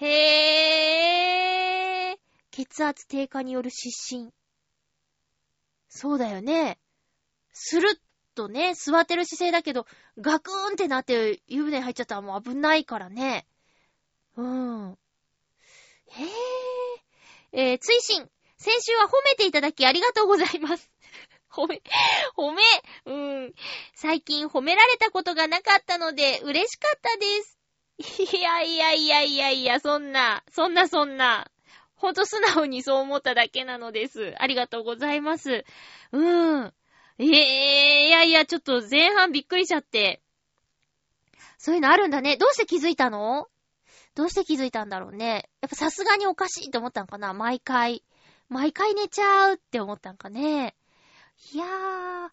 [0.00, 0.04] え。
[0.04, 2.18] へー。
[2.50, 4.32] 血圧低下による失神。
[5.88, 6.78] そうだよね。
[7.52, 7.98] スルッ
[8.34, 9.86] とね、座ってる姿勢だけど、
[10.18, 13.46] ガクーンってなって湯船入っちゃったらもう危ないからね。
[14.36, 14.98] うん。
[16.12, 17.70] へえ。
[17.72, 18.28] えー、追伸。
[18.58, 20.90] 先週は褒めていただきありがとうございます。
[21.50, 21.82] 褒め、
[22.36, 22.62] 褒め、
[23.06, 23.54] うん。
[23.94, 27.58] 最近褒められたことがなかったので嬉しかったです。
[28.32, 31.50] いやいやいやいやいや、そんな、そんなそんな。
[31.94, 34.34] ほんと素直にそう思っただけなのです。
[34.38, 35.64] ありがとうございます。
[36.10, 36.74] うん。
[37.18, 40.20] ええいやいや、ちょっと前半びっくりしちゃって。
[41.58, 42.36] そういうのあるんだね。
[42.36, 43.46] どうして気づいたの？
[44.14, 45.48] どうして気づいたんだろうね。
[45.60, 48.04] やっぱさすがにおかしいって思ったんかな毎回。
[48.48, 50.76] 毎回寝ちゃうって思ったんかね。
[51.52, 52.30] いやー。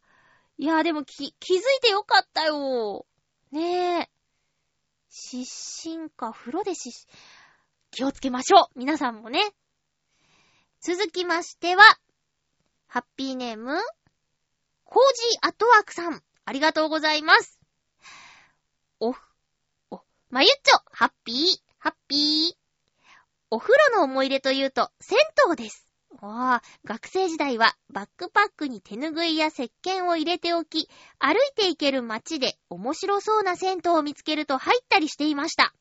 [0.58, 3.06] いやーでもき、気づいてよかったよ。
[3.52, 4.10] ねえ。
[5.10, 7.18] 失神か、風呂で失神。
[7.92, 9.42] 気をつけましょう皆さんもね。
[10.82, 11.84] 続きましては、
[12.88, 13.74] ハッピーネーム、
[14.84, 16.22] コージーアットワークさん。
[16.46, 17.60] ありがとうございます。
[19.00, 19.16] お、
[19.92, 22.54] お、まゆっちょ、ハッピー、ハッピー。
[23.50, 25.18] お風呂の思い出というと、銭
[25.50, 25.88] 湯です。
[26.22, 30.90] わあ、学生時代はバックパックに手ぬぐいや石鹸を入れておき、
[31.20, 35.74] 歩いて行ける街で面白そうな銭湯を見つけると入ったりしていました。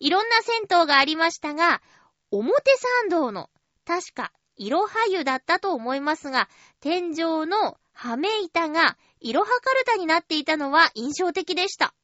[0.00, 1.82] いろんな銭湯がありましたが、
[2.30, 2.72] 表
[3.02, 3.50] 参道の、
[3.84, 6.48] 確か、いろは湯だったと思いますが、
[6.80, 11.94] 天井のはめ板がいろはカルタになっていたのは印象的でした。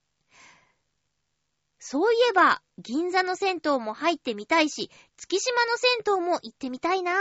[1.90, 7.14] そういえば、銀座の銭湯も入ってみたいし、月島の銭湯も行ってみたいなぁ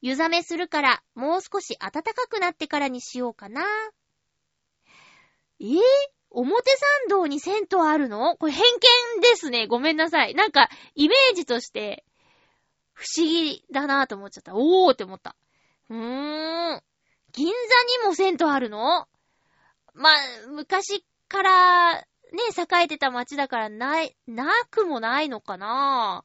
[0.00, 3.62] 湯冷めするから、もう少し暖かくなってからにしようかな。
[5.60, 5.78] えー、
[6.30, 6.78] 表参
[7.10, 8.38] 道に銭湯あるの？
[8.38, 8.62] これ偏
[9.16, 9.66] 見ですね。
[9.66, 10.34] ごめんなさい。
[10.34, 12.06] なんか、イメージとして、
[12.94, 14.52] 不思議だなぁと思っちゃった。
[14.54, 15.36] おーって思った。
[15.90, 15.96] うー
[16.76, 16.82] ん。
[17.32, 19.06] 銀座にも銭湯あるの？
[19.92, 20.16] まあ、
[20.48, 26.24] 昔から、ね栄えてた街だからない、なくもないのかな？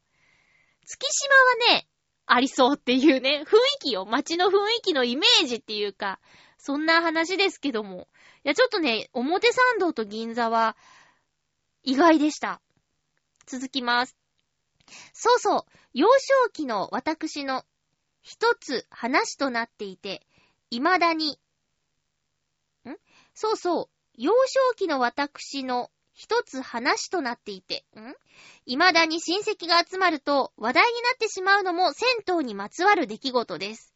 [0.85, 1.87] 月島はね、
[2.27, 4.05] ありそうっていうね、雰囲気よ。
[4.05, 6.19] 街の雰囲気のイメージっていうか、
[6.57, 8.07] そんな話ですけども。
[8.43, 10.77] いや、ちょっとね、表参道と銀座は、
[11.83, 12.61] 意外でした。
[13.45, 14.15] 続きます。
[15.13, 17.63] そうそう、幼少期の私の
[18.21, 20.25] 一つ話となっていて、
[20.71, 21.39] 未だに、
[22.87, 22.95] ん？
[23.33, 28.15] そうそう、幼少期の私の一つ話となっていて、ん？
[28.65, 33.93] 未だに親戚が集まると話題になってしまうのも銭湯にまつわる出来事です。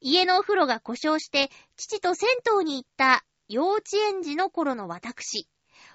[0.00, 5.48] 家のお風呂が故障して、父と銭湯に行った幼稚園児の頃の私。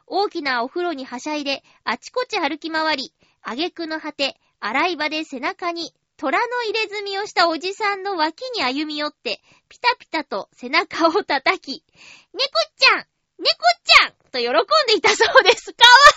[0.07, 11.85] 大きなお風呂にはしゃいで、あちこち歩き回り、挙句の果て、洗い場で背中に虎の入れ墨をしたおじさんの脇に歩み寄って、ピタピタと背中を叩き、
[12.33, 12.43] 猫
[12.77, 13.05] ちゃん
[13.41, 13.47] 猫
[13.83, 14.53] ちゃんと喜ん
[14.87, 15.73] でいたそうです。
[15.73, 16.11] かわ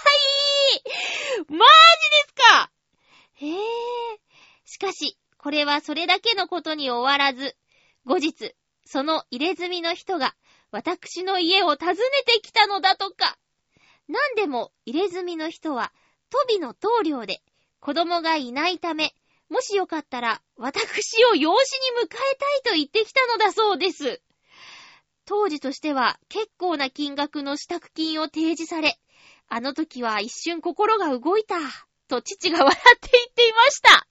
[0.69, 2.71] いいマジですか
[3.37, 4.21] へえ。
[4.67, 7.57] しかし、これはそれだけのことに終わらず、
[8.05, 10.35] 後日、その入れ墨の人が、
[10.71, 13.39] 私の家を訪ねてきたのだとか。
[14.07, 15.93] なんでも、入れ墨の人は、
[16.29, 17.41] トビの棟梁で、
[17.81, 19.15] 子供がいないため、
[19.49, 24.21] もしよかったら、私を養子に迎えたいと言ってきたのだそうです。
[25.27, 28.99] 当時としては結構な金額の支度金を提示され、
[29.49, 31.57] あの時は一瞬心が動いた、
[32.09, 34.07] と父が笑って言っていました。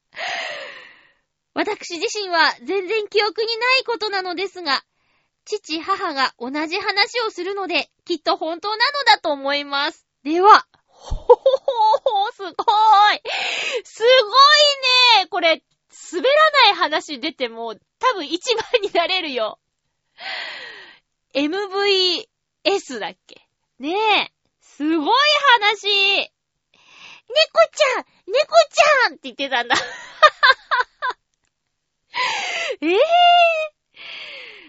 [1.54, 4.84] 私自身は全然記憶にないことなのですが、
[5.46, 10.08] 父、母が同じ話をするので、きっと本当なのだと思います。
[10.24, 11.44] では、ほほほ
[12.26, 12.54] ほすごい
[13.84, 14.08] すご
[15.20, 15.64] いねこれ、
[16.12, 19.60] 滑らない話出ても、多分一番になれるよ。
[21.34, 23.48] MVS だっけ？
[23.80, 24.34] ねえ。
[24.62, 25.08] すごい
[25.62, 26.32] 話猫
[27.72, 29.76] ちゃん猫ちゃんって言ってたんだ。
[32.82, 33.00] え えー、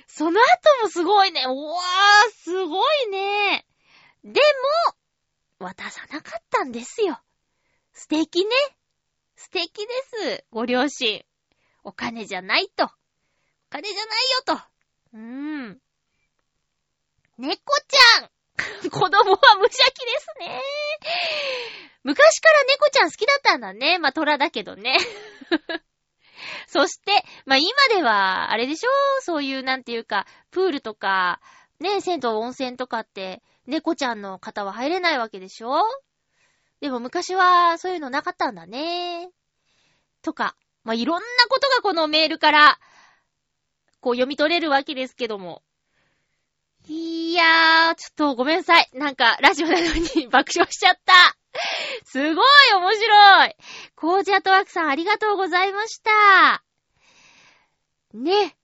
[0.06, 1.44] その後もすごいね。
[1.44, 3.66] うわー、すごいね。
[4.24, 4.40] で
[5.58, 7.20] も、渡さなかったんですよ。
[7.92, 8.50] 素敵ね。
[9.36, 10.44] 素敵です。
[10.50, 11.24] ご両親。
[11.82, 12.84] お金じゃないと。
[12.84, 12.90] お
[13.70, 14.54] 金じゃないよと。
[14.54, 15.18] うー
[15.72, 15.80] ん。
[17.38, 17.56] 猫
[17.88, 18.30] ちゃん
[18.90, 20.60] 子供は無邪気ですね。
[22.04, 23.98] 昔から猫ちゃん好きだったんだね。
[23.98, 24.98] まあ、虎だけどね。
[26.68, 31.40] そして、まあ、今では、あれでしょそういう、なんていうか、プールとか、
[31.80, 35.82] ね、銭湯温泉とかって、猫ちゃんの方は入れないわけでしょ
[36.80, 39.30] でも昔は、そういうのなかったんだね。
[40.22, 42.78] とか、まあ、いろんなことがこのメールから、
[44.00, 45.62] こう読み取れるわけですけども。
[46.86, 48.90] いやー、ちょっとごめんなさい。
[48.92, 51.14] なんか、ラジオなのに爆笑しちゃった。
[52.04, 52.44] すごい
[52.74, 53.56] 面白い。
[53.96, 56.62] コージアトワークさんありがとうございました。
[58.12, 58.54] ね。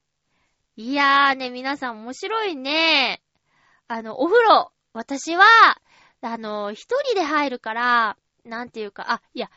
[0.77, 3.23] いやーね、皆さん面白いね。
[3.89, 5.47] あの、お風呂、私は、
[6.21, 9.51] あの、一人で入るから、なんていうか、あ、いや、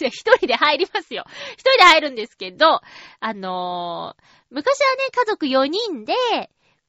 [0.00, 1.24] 一人で入りますよ。
[1.52, 2.80] 一人で入るんですけど、
[3.20, 6.14] あのー昔はね、家族4人で、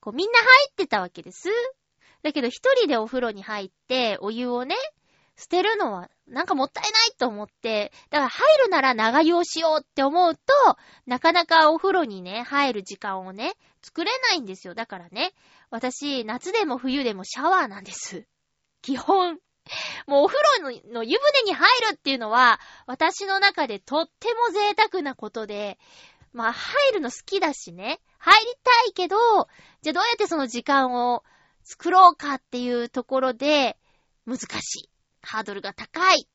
[0.01, 1.47] こうみんな入ってたわけです。
[2.23, 4.75] だけど一人でお風呂に入って、お湯をね、
[5.37, 10.41] 捨てるのはなんかもったいないと思って、だから入るなら長湯をしようって思うと、
[11.05, 14.75] なかなかお風呂にね、入る時間をね、作れないんですよ。
[14.75, 15.33] だからね、
[15.69, 18.27] 私、夏でも冬でもシャワーなんです。
[18.81, 19.39] 基本。
[20.07, 25.79] もうお風呂のの湯船に入るっていうのは、私の中でとっても贅沢なことで、
[26.33, 29.17] まあ入るの好きだしね、入りたいけど、
[29.81, 31.23] じゃあどうやってその時間を
[31.63, 33.77] 作ろうかっていうところで、
[34.25, 34.89] 難しい。
[35.21, 36.27] ハードルが高い。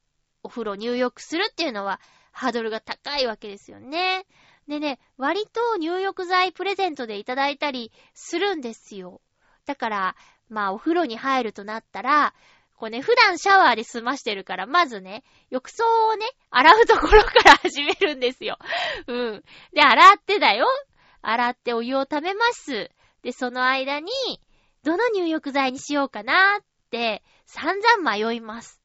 [0.43, 2.01] お風呂入浴するっていうのは、
[2.33, 4.27] ハードルが高いわけですよね。
[4.69, 9.21] でね、割と入浴剤プレゼントでいただいたりするんですよ。
[9.65, 10.17] だから、
[10.49, 12.35] まあお風呂に入るとなったら、
[12.77, 18.59] こうね、普段シャワーで済ましてるから、まずね、浴槽をね、洗うところから始めるんですよ。
[19.09, 19.45] うん。
[19.73, 20.67] で、洗ってだよ。
[21.23, 22.91] 洗ってお湯を溜めます。
[23.23, 24.11] で、その間に、
[24.85, 28.81] どの入浴剤にしようかなって、散々迷います。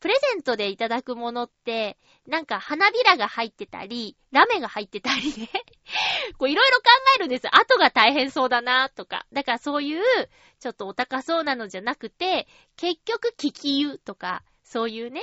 [0.00, 5.50] プレゼントでいただくものって、なんか花びらが入ってたり、ラメが入ってたりね。
[6.38, 6.84] こういろいろ考
[7.16, 7.46] えるんです。
[7.54, 9.26] 後が大変そうだなとか。
[9.32, 10.02] だからそういう、
[10.58, 15.22] ちょっとお高そうなのじゃなくて、結局聞き湯とか、そういうね、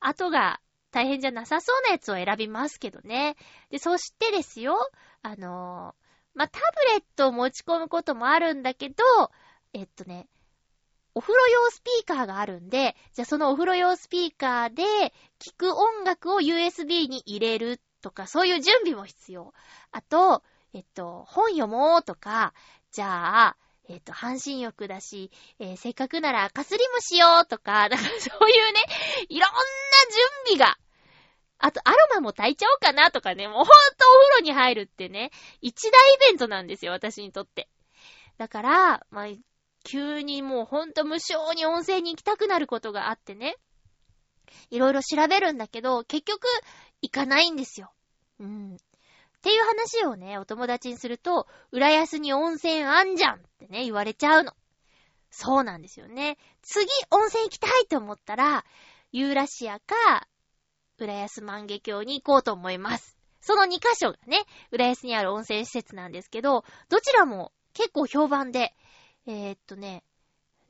[0.00, 0.60] 後が
[0.90, 3.36] 大変じゃなさそうなやつを選びますけどね。
[3.70, 4.76] で、そしてですよ、
[5.22, 6.02] あのー
[6.34, 9.04] まあ、タブレットを持ち込むこともあるんだけど、
[9.72, 10.28] えっとね、
[11.14, 14.82] お風呂用スピーカーがあるんで、じゃあそのお風呂用スピーカーで
[15.38, 19.52] 聞く音楽を USB に入れるとか、そういう準備も必要。
[19.90, 20.42] あと、
[20.74, 22.54] えっと、本読もうとか、
[22.92, 23.56] じゃあ、
[23.88, 28.80] えっと、半身浴だし、えーせっかくならかすりもしようとか、だから そういうね、
[29.28, 29.56] いろんな
[30.46, 30.78] 準備が。
[31.58, 37.68] あと、アロマも炊いちゃおうかなとかね、もうほんとお風呂に入るってね、一大イベントなんですよ、私にとって。
[38.38, 39.26] だから、まあ、
[39.84, 43.56] 急にもうほんと無性に温泉に行きたくなることがあってね。
[44.70, 46.46] いろいろ調べるんだけど、結局、
[47.00, 47.92] 行かないんですよ。
[48.38, 48.76] うん。
[48.76, 48.78] っ
[49.42, 54.52] ていう話をね、お友達にすると、浦安に温泉あんじゃんってね、言われちゃうの。
[55.30, 56.36] そうなんですよね。
[56.62, 58.64] 次、温泉行きたいと思ったら、
[59.10, 60.28] ユーラシアか、
[60.98, 63.18] 浦安万華鏡に行こうと思います。
[63.40, 68.74] その2カ所がね、浦安にある温泉施設なんですけど、どちらも結構評判で、
[69.26, 70.04] えーっとね、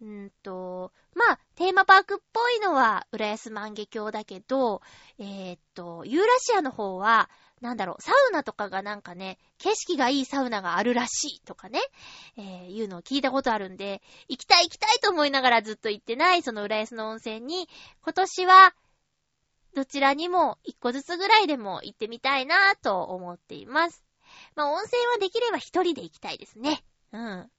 [0.02, 4.82] うーと、まあ、テーマパークっぽいのは浦安万華鏡だけど、
[5.18, 7.30] えーっと、ユーラシアの方は、
[7.60, 11.78] なんだろう、サウナとかがなんかね、景色がいいサウナがあるらしいとかね、
[12.36, 17.68] えー、いうのを聞いたことあるんで、行きたい行きたいと思いながらずっと行ってない、その浦安の温泉に、
[18.02, 18.74] 今年は、
[19.74, 24.04] どちらにも一個ずつぐらいでも行ってみたいなと思っています。
[24.56, 26.82] まあ、温泉はできれば一人で行きたいですね。
[27.12, 27.50] うん。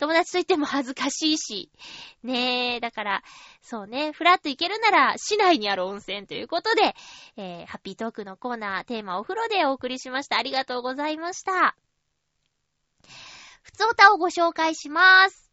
[0.00, 1.70] 友達と行っても恥ずかしいし。
[2.22, 3.22] ねえ、だから、
[3.60, 6.94] そうね、フラッと行けるなら、市内にある温泉ということで、
[7.36, 10.38] えー、ハッピートークのコーナー、テーマお風呂でお送りしました。
[10.38, 11.76] ありがとうございました。
[13.62, 15.52] ふつおたをご紹介しまーす。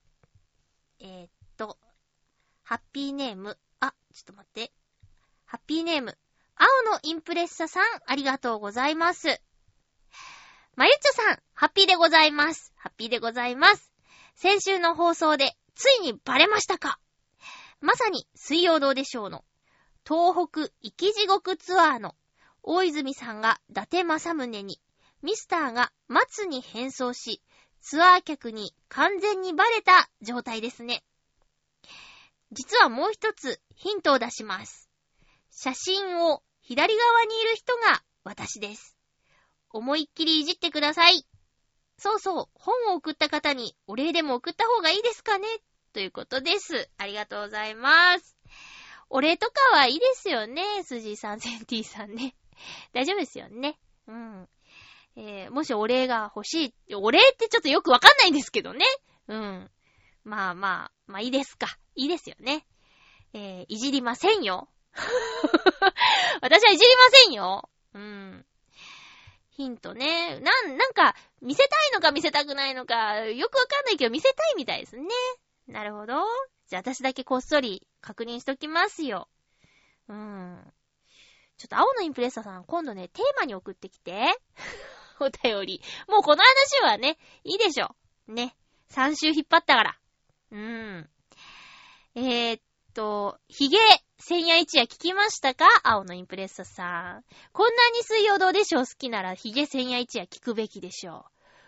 [1.01, 1.77] えー、っと、
[2.63, 4.71] ハッピーネーム、あ、ちょっと待って。
[5.45, 6.17] ハッピーネーム、
[6.55, 9.41] 青のインプレッサさん、ありがとうございます。
[10.77, 12.71] まゆっちょさん、ハッピーでございます。
[12.77, 13.96] ハッピーでございます。
[14.39, 16.99] 先週の放送で、ついにバレましたか？
[17.81, 19.43] まさに、水曜どうでしょうの、
[20.07, 22.13] 東北生き地獄ツアーの、
[22.61, 24.79] 大泉さんが伊達正宗に、
[25.23, 27.41] ミスターが松に変装し、
[27.81, 31.03] ツアー客に完全にバレた状態ですね。
[32.51, 34.87] 実はもう一つヒントを出します。
[35.49, 38.95] 写真を左側にいる人が私です。
[39.71, 41.25] 思いっきりいじってください。
[41.97, 45.47] そうそう、本を送った方にお礼でも送った方がいいですかね？
[45.93, 46.89] ということです。
[46.97, 48.37] ありがとうございます。
[49.09, 50.61] お礼とかはいいですよね。
[50.83, 52.35] スジーさん、センティさんね。
[52.93, 53.79] 大丈夫ですよね。
[54.07, 54.49] うん。
[55.15, 56.95] えー、もしお礼が欲しい。
[56.95, 58.85] お礼ってちょっとよくわかんないんですけどね。
[59.27, 59.71] うん。
[60.23, 61.67] まあまあ、まあいいですか。
[61.95, 62.65] いいですよね。
[63.33, 64.69] えー、いじりませんよ。
[66.41, 67.69] 私はいじりませんよ。
[67.93, 68.26] うん。
[69.57, 70.39] ヒントね。
[70.39, 75.07] なん、なんか、見せたいのか見せたくないのか、よくわかんないけど見せたいみたいですね。
[75.67, 76.13] なるほど。
[76.67, 79.27] じゃあ私だけこっそり確認しときますよ。
[80.09, 80.73] うん。
[81.57, 84.39] ちょっと青のインプレッサーさん、今度ね、テーマに送ってきて。
[85.19, 85.81] お便り。
[86.07, 87.95] もうこの話はね、いいでしょ。
[88.27, 88.55] ね。
[88.91, 89.99] 3週引っ張ったから。
[90.51, 91.09] うん。
[92.13, 92.61] えー、っ
[92.97, 93.77] と、ヒゲ、
[94.17, 95.67] 千夜一夜聞きましたか？
[95.83, 97.23] 青のインプレッサさん。
[97.53, 98.85] こんなに水曜どうでしょう？
[98.87, 101.23] 好きならヒゲ千夜一夜聞くべきでしょう。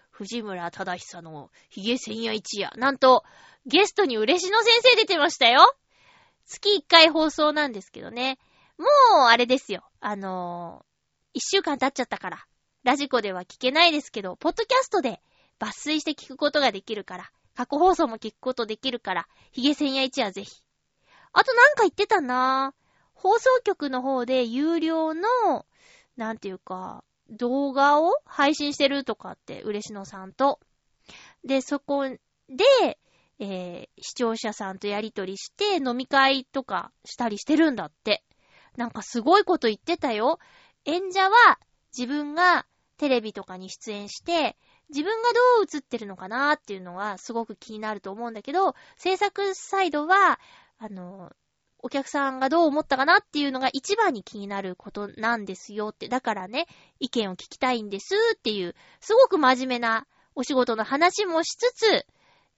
[0.10, 2.72] 藤村忠久のヒゲ千夜一夜。
[2.78, 3.24] なんと、
[3.68, 5.72] ゲストに嬉野先生出てましたよ。
[6.48, 8.40] 月1回放送なんですけどね。
[8.80, 8.90] もう、
[9.28, 9.84] あれですよ。
[10.00, 12.46] あのー、1週間経っちゃったから。
[12.84, 15.22] ラジコでは聞けないですけど、ポッドキャストで
[15.60, 20.64] 抜粋して聞くことができるから、過去放送も聞くことできるから、ヒゲ千夜一夜ぜひ。
[21.34, 22.74] あとなんか言ってたな
[23.14, 25.66] 放送局の方で有料の、
[26.16, 30.60] なんていうか、動画を配信してるとかって、嬉野さんと。
[31.44, 32.98] で、そこで、
[33.40, 38.24] えー、視聴者さんとやりとりして飲み会とかしたりしてるんだって。
[38.78, 40.40] なんかすごいこと言ってたよ。
[40.86, 41.60] 演者は
[41.98, 42.66] 自分が
[42.98, 44.58] テレビとかに出演して、
[44.90, 50.40] 自分がどう映ってるのかなっていうのはすごく気になると思うんだけど、制作サイドは、
[50.80, 51.32] あの、
[51.82, 56.08] お客さんがどう思ったかなっていうのが一番に気になることなんですよって。
[56.08, 56.68] だからね、
[57.00, 62.06] 意見を聞きたいんですっていう、すごく真面目なお仕事の話もしつつ、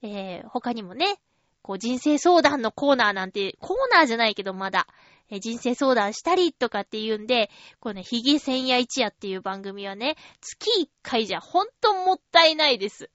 [0.02, 1.16] えー、他にもね、
[1.62, 4.86] こう人生相談のコーナーなんて、コーナーじゃないけどまだ、
[5.30, 7.50] え人生相談したりとかっていうんで、
[7.80, 13.08] こうね、ヒゲ千夜一夜っていう番組はね、月1回じゃほんともったいないです。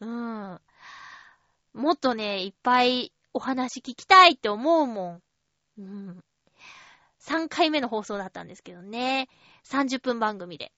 [0.00, 0.60] うーん。
[1.74, 5.22] もっとね、いっぱいお話聞きたいって思うもん。
[5.78, 6.24] うん。
[7.20, 9.28] 3回目の放送だったんですけどね。
[9.64, 10.72] 30分番組で。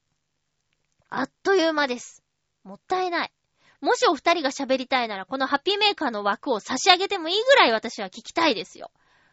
[1.09, 2.23] あっという間です。
[2.65, 3.33] もったいない。
[3.81, 8.91] もしお二人が喋りたいなら、このハッピーメーカーの枠を差し上げてもいいぐらい私は聞きたいですよ。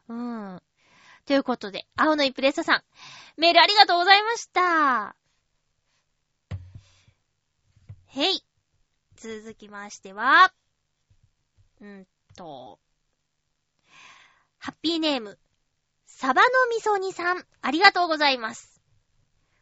[0.08, 0.62] うん。
[1.26, 2.84] ということで、青のイプレッサさん、
[3.36, 5.16] メールありがとうございました。
[8.08, 8.44] へい。
[9.18, 10.54] 続きましては、
[11.82, 12.80] うんと、
[14.68, 15.40] ハッピーネーム、
[16.06, 18.82] サバのみそ煮さん、ありがとうございます。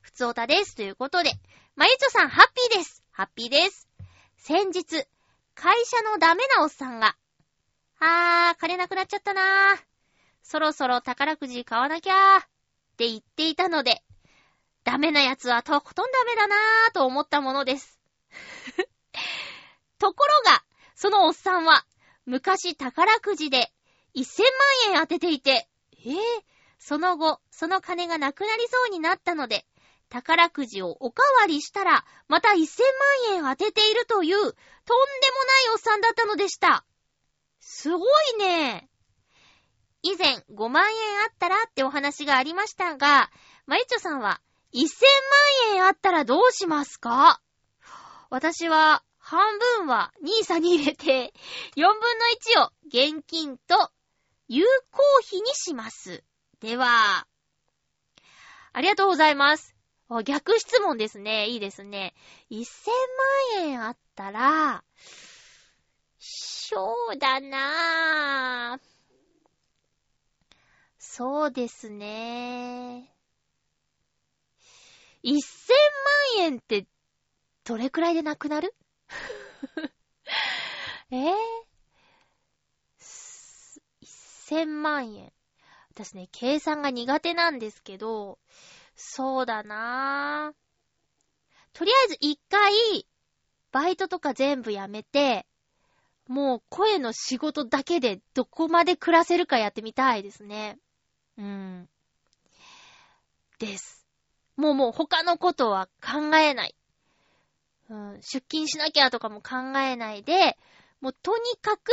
[0.02, 0.76] ふつおたです。
[0.76, 1.30] ということで、
[1.76, 3.04] まゆちょさん、ハッピーです。
[3.12, 3.88] ハッピーです。
[4.38, 5.06] 先日、
[5.54, 7.16] 会社のダメなおっさんが、
[8.00, 9.80] あー、金なくなっちゃったなー。
[10.42, 12.40] そろそろ宝くじ買わなきゃー。
[12.40, 12.44] っ
[12.98, 14.02] て言っていたので、
[14.86, 18.02] ダメなやつはとことんダメだなーと思ったものです。
[20.00, 20.64] ところが、
[20.96, 21.86] そのおっさんは、
[22.26, 23.72] 昔宝くじで
[24.16, 24.44] 1000
[24.90, 26.16] 万円当てていて、えー、
[26.80, 29.66] その後、その金がなくなりそうになったので、
[30.10, 36.86] 宝くじをおかわりしたら、また1000万円当てているという、とんでもないおっさんだったのでした。
[37.60, 38.90] すごいね。
[40.04, 43.32] 以前、5万円あったらってお話がありましたが、
[43.66, 44.40] まゆちょさんは、
[44.74, 44.88] 1000
[45.72, 47.42] 万円あったらどうしますか？
[48.30, 51.34] 私は、半分はニーサに入れて、
[51.76, 52.26] 4分の
[52.62, 53.90] 1を現金と
[54.48, 56.24] 有効費にします。
[56.60, 57.28] では、
[58.74, 59.76] ありがとうございます。
[60.24, 61.48] 逆質問ですね。
[61.48, 62.14] いいですね。
[62.52, 62.66] 1000
[63.58, 64.84] 万円あったら、
[66.20, 68.96] そうだなぁ。
[71.00, 73.12] そうですね。
[75.24, 75.34] 1000
[76.38, 76.86] 万円って、
[77.64, 78.76] どれくらいでなくなる？
[81.10, 81.34] えぇ、
[84.50, 85.32] 1000万円。
[85.92, 88.38] 私ね、計算が苦手なんですけど、
[88.96, 90.66] そうだなぁ。
[91.74, 93.08] とりあえず一回、
[93.72, 95.46] バイトとか全部やめて、
[96.28, 100.80] もう声の仕事だけでどこまで暮らせるかやってみたいですね。
[101.38, 101.90] うん。
[103.60, 104.06] です。
[104.56, 106.76] もうもう他のことは考えない。
[107.90, 110.58] うん、出勤しなきゃとかも考えないで、
[111.02, 111.92] もうとにかく、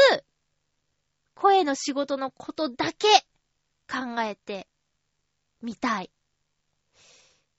[1.35, 3.07] 声の仕事のことだけ
[3.91, 4.69] 考えて
[5.61, 6.11] みたい。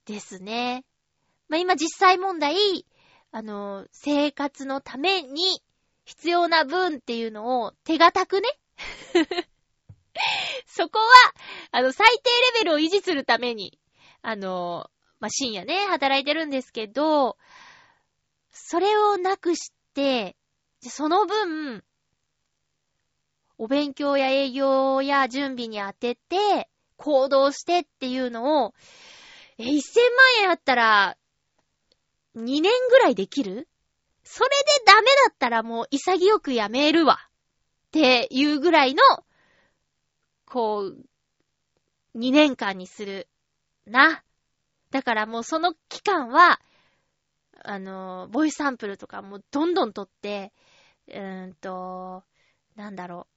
[0.05, 0.85] ですね。
[1.47, 2.85] まあ、今実際問題、
[3.31, 5.61] あの、生活のために
[6.05, 8.49] 必要な分っていうのを手堅くね。
[10.67, 11.05] そこは、
[11.71, 13.79] あの、最低レベルを維持するために、
[14.21, 17.37] あの、まあ、深夜ね、働いてるんですけど、
[18.51, 20.35] それをなくして、
[20.81, 21.83] その分、
[23.63, 28.73] お勉強や営業や準備に当てて、行動してっていうのを、
[29.57, 29.79] え、1000万
[30.41, 31.17] 円あったら、
[32.35, 33.69] 2年ぐらいできる？
[34.25, 34.55] それで
[34.85, 37.19] ダメだったらもう潔くやめるわ。
[37.87, 39.01] っていうぐらいの、
[40.45, 40.97] こう、
[42.15, 43.29] 2年間にする。
[43.85, 44.25] な。
[44.91, 46.59] だからもうその期間は、
[47.63, 50.51] あの、ボイスサンプルとかもどんどん取って、
[51.07, 52.23] うーんと、
[52.75, 53.32] なんだろう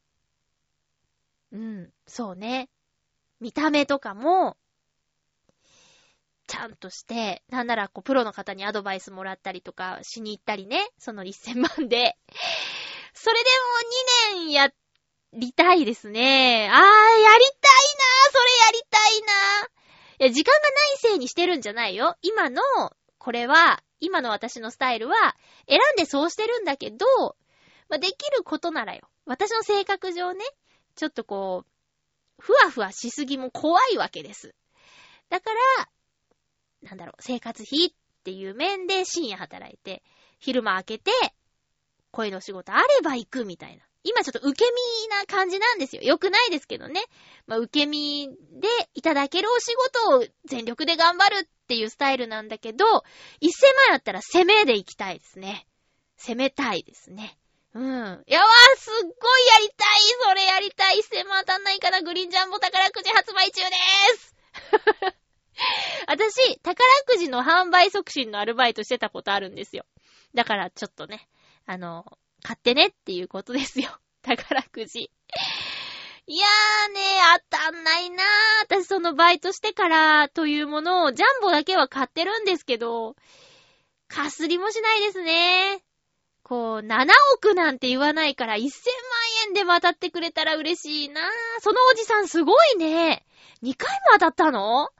[1.56, 1.58] う。
[1.58, 2.68] ん、そうね。
[3.40, 4.56] 見た目とかも、
[6.46, 12.16] ちゃんとして、なんならこう、プロの方にアドバイスもらったりとかしに行ったりね、その1000万で。
[13.14, 13.50] それで
[14.34, 14.70] も2年や
[15.32, 16.68] りたいですね。
[16.70, 19.68] あー、やりたいなそれやりたいな
[20.20, 22.16] いや、時間がないせいにしてるんじゃないよ。
[22.22, 22.62] 今の、
[23.18, 25.36] これは、今の私のスタイルは、
[25.68, 27.06] 選んでそうしてるんだけど、
[27.88, 29.08] まあ、できることならよ。
[29.24, 30.44] 私の性格上ね、
[30.96, 34.54] ちょっとこう、ふわふわしすぎも怖いわけです。
[35.28, 35.88] だから、
[36.82, 37.92] なんだろう、生活費っ
[38.24, 40.02] ていう面で深夜働いて、
[40.38, 41.12] 昼間開けて、
[42.10, 43.84] 声の仕事あれば行くみたいな。
[44.04, 46.02] 今ちょっと受け身な感じなんですよ。
[46.02, 47.02] よくないですけどね。
[47.46, 53.02] まあ、受け身でいただけるお仕事を全力で頑張るっていうスタイルなんだけど、1000万
[53.94, 55.66] あったら攻めで行きたいですね。
[56.16, 57.36] 攻めたいですね。
[57.76, 57.82] うん。
[57.82, 64.34] いやわー、すっごいやりたいそれやりたい !1000 万当たんないからグリーンジャンボ宝くじ発売中でーす
[66.08, 66.74] 私、宝
[67.06, 69.84] くじの販売促進のアルバイトしてたことあるんですよ。
[70.34, 71.28] だからちょっとね、
[71.66, 72.06] あの、
[72.42, 73.90] 買ってねっていうことですよ。
[74.22, 75.10] 宝くじ。
[76.28, 77.00] いやーね、
[77.50, 78.26] 当たんないなー。
[78.62, 83.16] 私そのバイトしてからというものを、ジャンボだけは買ってるんですけど、
[84.08, 85.85] かすりもしないですね。
[86.48, 88.68] こう、7億なんて言わないから1000万
[89.48, 91.24] 円でも当たってくれたら嬉しいなぁ
[91.60, 93.26] そのおじさんすごいね。
[93.64, 94.90] 2回も当たったの？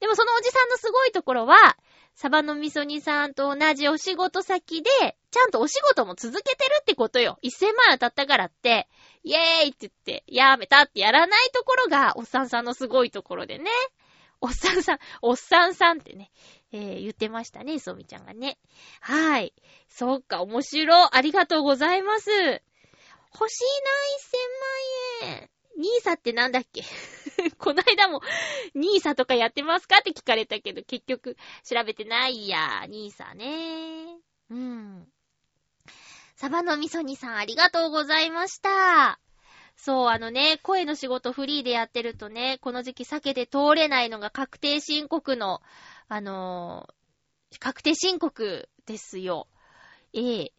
[0.00, 1.76] でもそのおじさんのすごいところは、
[2.14, 7.38] サバの味噌煮さんと同じお仕事先で、ちゃんとお仕事も続けてるってことよ。
[7.44, 8.88] 1000万当たったからって、
[9.22, 13.70] イエーイって言って、やめたってやらないところが、おっさんさんのすごいところでね。
[14.40, 16.30] おっさんさん、おっさんさんってね、
[16.72, 18.58] えー、言ってましたね、そうみちゃんがね。
[19.00, 19.54] はい。
[19.88, 21.16] そっか、面白。
[21.16, 22.30] ありがとうございます。
[22.30, 23.64] 欲しい
[25.22, 25.50] な、1000万円。
[25.78, 26.82] ニーサってなんだっけ？
[27.58, 28.22] こないだも、
[28.74, 29.98] ニーサとかやってますか？
[29.98, 32.86] って聞かれたけど、結局、調べてないや。
[32.88, 34.18] ニーサね。
[34.50, 35.08] うん。
[36.34, 39.18] サバの味噌煮さん、ありがとうございました。
[39.76, 45.60] そう、あのね、声の仕事フリーでやってるとね、この時期避けて通れないのが確定申告の、
[46.08, 49.48] あのー、確定申告ですよ。
[50.12, 50.52] ええ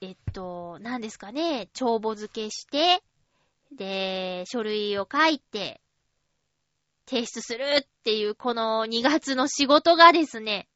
[0.00, 3.02] えっと、何ですかね、帳簿付けして、
[3.72, 5.80] で、書類を書いて、
[7.06, 10.68] 提出するっていうこの2月の仕事がですね、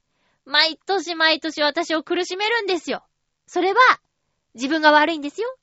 [0.45, 3.05] 毎年毎年私を苦しめるんですよ。
[3.47, 3.81] それは、
[4.55, 5.55] 自分が悪いんですよ。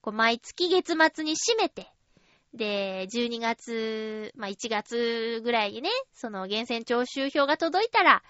[0.00, 1.92] こう毎月月末に締めて、
[2.56, 8.22] で、12月、まあ、1月ぐらいにね、その厳選徴収票が届いたら、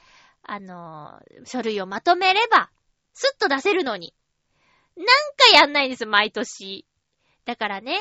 [0.42, 2.70] あの書類をまとめれば、
[3.14, 4.14] スッと出せるのに。
[4.96, 5.06] なん
[5.52, 6.86] かやんないんです、毎年。
[7.44, 7.98] だからね、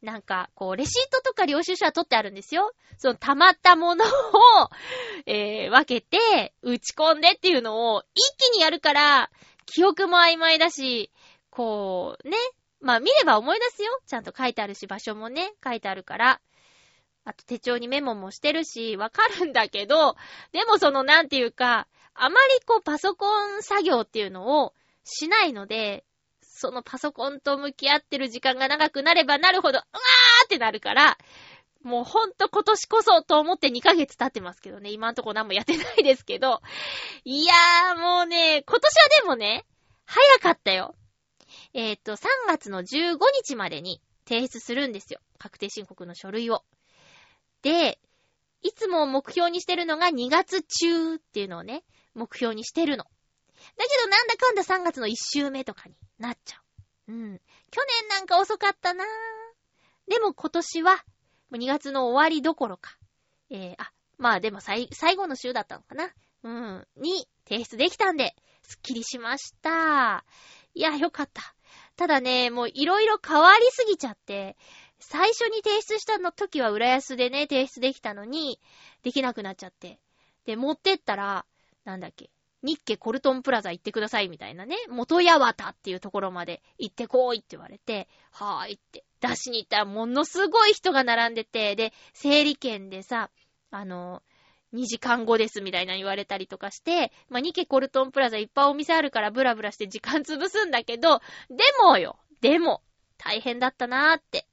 [0.00, 2.72] なんか、こう、レシートとか領収書は取ってあるんですよ。
[2.98, 4.08] その溜まったものを、
[5.26, 9.30] えー、分けて、打ち込んでっていうのを一気にやるから、
[9.66, 11.10] 記憶も曖昧だし、
[11.50, 12.36] こう、ね。
[12.84, 13.98] まあ見れば思い出すよ。
[14.06, 16.40] ちゃんと書いてあるし、場所もね、書いてあるから。
[17.24, 20.16] あと手帳にメモもしてるし、わかるんだけど、
[20.52, 26.04] でもそのなんていうか、あまりこうパソコン作業っていうのをしないので、
[26.42, 31.16] そのパソコンと向き合ってる時間が長くなればなるほど、うわーってなるから、
[31.82, 34.90] もうほんと今年こそと思って2ヶ月経ってますけどね。
[34.90, 36.60] 今んとこ何もやってないですけど。
[37.24, 39.64] いやーもうね、今年はでもね、
[40.04, 40.94] 早かったよ。
[41.74, 45.20] えっ、と、3月の15日までに提出するんですよ。
[45.38, 46.62] 確定申告の書類を。
[47.62, 47.98] で、
[48.62, 53.04] いつも目標にしてるのが2月中っていうのをね、目標にしてるの。
[53.04, 53.10] だ
[53.84, 56.60] けどなんだかんだ3月の1週目とかになっちゃ
[57.08, 57.12] う。
[57.12, 57.40] うん。
[57.70, 59.06] 去年なんか遅かったなぁ。
[60.08, 61.04] でも今年は、
[61.52, 62.96] 2月の終わりどころか。
[63.50, 66.12] えー、あ、まあでも最、最後の週だったのかな。
[66.44, 66.86] うん。
[66.96, 70.24] に提出できたんで、すっきりしました。
[70.74, 71.53] いや、よかった。
[71.96, 74.56] ただね、もういろいろ変わりすぎちゃって、
[74.98, 78.58] 最初に提出したの時は浦安でね、提出できたのに、
[79.02, 80.00] できなくなっちゃって。
[80.44, 81.44] で、持ってったら、
[81.84, 82.30] なんだっけ、
[82.62, 93.30] 日家コルトンプラザ行ってくださいみたいなね、元八幡っていうところまで行ってこいって言われて、はーいって出しに行ったらものすごい人が並んでて、で、整理券でさ、
[93.70, 94.22] あの、
[94.74, 102.82] 2時間後ですみたいな言われたりとかして、まあ、ニケコルトンプラザいっぱいお店あるからブラブラして時間潰すんだけど、でもよ、でも、
[103.16, 104.46] 大変だったなーって。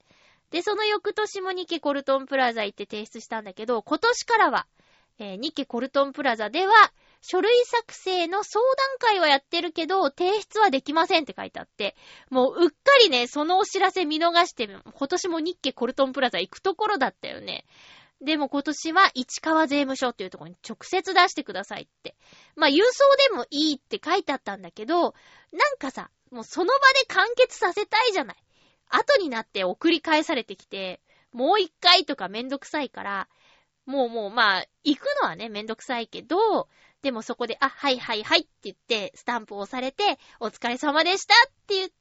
[0.50, 4.66] で、その翌年もニケコルトンプラザ行って提出したんだけど、今年からは、
[5.18, 6.72] えー、ニケコルトンプラザでは、
[7.22, 11.96] 書類作成の相談会はやってるけど、提出はできませんって書いてあって、
[12.30, 17.64] もううっかりね、そのお知らせ見逃して、今年も日系コルトンプラザ行くところだったよね。
[18.22, 22.16] でも今年は市川税務署っていうところに直接出してくださいって。
[22.54, 25.14] まあ郵送でもいいって書いてあったんだけど、
[25.52, 28.36] なんかさ、もうその場で完結させたいじゃない。
[28.88, 31.00] 後になって送り返されてきて、
[31.32, 33.28] もう一回とかめんどくさいから、
[33.86, 36.68] もうもうまあ、行くのはね、めんどくさいけど、
[37.02, 41.94] でもそこで、あ、はいはいはいって言って、スタンプを押されて、お疲れ様でしたって言って、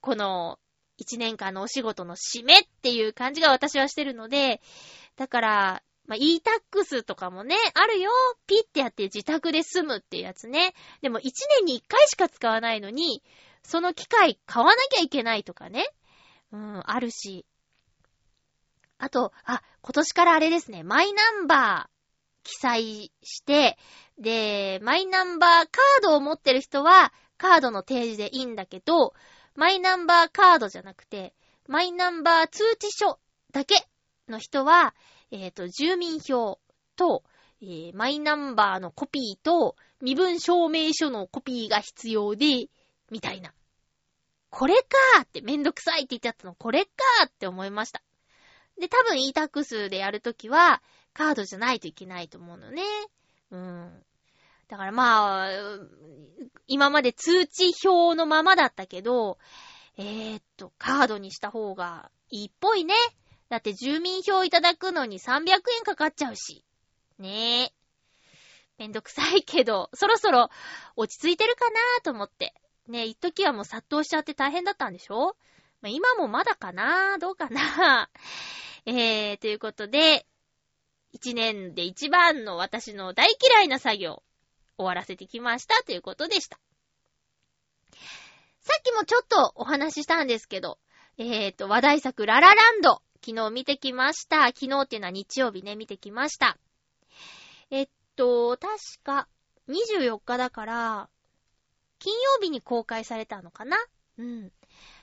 [0.00, 0.58] この、
[1.02, 4.60] 一年間のお仕事の締めっていう感じが私はしてるので、
[5.16, 8.10] だから、まあ、e-tax とかもね、あるよ。
[8.46, 10.74] ピッてやって自宅で済むっていうやつね。
[11.00, 13.22] でも一年に一回しか使わないのに、
[13.62, 15.86] その機械買わなきゃいけないとかね。
[16.52, 17.46] うん、あるし。
[18.98, 23.76] あと、あ、今年からあれですね、マイナンバー記載して、
[24.18, 29.14] で、マイナンバーカードを持ってる人は、カードの提示でいいんだけど、
[29.54, 31.34] マイナンバーカードじゃなくて、
[31.68, 33.18] マイナンバー通知書
[33.52, 33.86] だけ
[34.28, 34.94] の人は、
[35.30, 36.58] えっ、ー、と、住民票
[36.96, 37.22] と、
[37.60, 42.68] えー、マイナンバーのコピーと、身分証明書のコピーが必要で、
[43.10, 43.52] みたいな。
[44.50, 48.02] これかーってめんどくさいって言ってあったの、これかーって思いました。
[48.78, 50.82] で、多分 e-tax でやるときは、
[51.14, 52.82] カードじゃないといけないと思うのね。
[53.50, 54.04] うん。
[54.72, 55.50] だからまあ、
[56.66, 59.36] 今まで通知表のままだったけど、
[59.98, 62.94] えー、っと、カードにした方がいいっぽいね。
[63.50, 65.42] だって住民票いただくのに300
[65.76, 66.64] 円かかっちゃうし。
[67.18, 67.72] ねえ。
[68.78, 70.48] めんどくさいけど、そろそろ
[70.96, 72.54] 落ち着いてるかなと思って。
[72.88, 75.36] ねえ、一時はもう殺到しちゃって大変だったんでしょ？
[75.82, 77.18] まあ、今もまだかな？
[77.18, 78.08] どうかな？
[78.86, 80.26] えー、ということで、
[81.12, 84.22] 一年で一番の私の大嫌いな作業、
[84.78, 86.58] 終わらせてきましたということでした。
[88.60, 90.78] さっきもちょっとお話ししたんですけど、
[91.18, 94.46] えーと、話題作ララランド、昨日見てきました。
[94.46, 96.56] 昨日っていうのは日曜日ね、見てきました。
[97.70, 99.28] えっと、確か、
[99.68, 101.08] 24日だから、
[101.98, 103.76] 金曜日に公開されたのかな？
[104.18, 104.52] うん。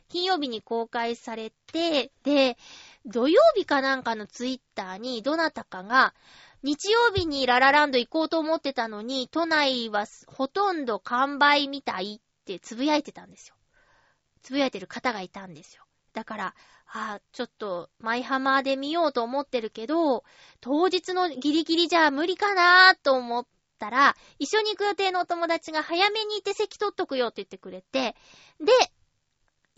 [0.10, 2.58] 金曜日に公開されて、で、
[3.06, 6.14] 土曜日かなんかのツイッターにどなたかが、
[6.62, 13.56] 日曜日にララランド行こうと思ってたのに、都内はほとんど完売みたいってつぶやいてたんですよ。
[14.42, 15.84] つぶやいてる方がいたんですよ。
[16.14, 16.56] だから、
[16.92, 20.24] ああ、ちょっと、マイハマーで見ようと思ってるけど、
[20.60, 23.46] 当日のギリギリじゃ無理かなーと思っ
[23.78, 28.16] たら、一緒に行く予定のお友達が早めに行って席取っとくよって言ってくれて、
[28.60, 28.72] で、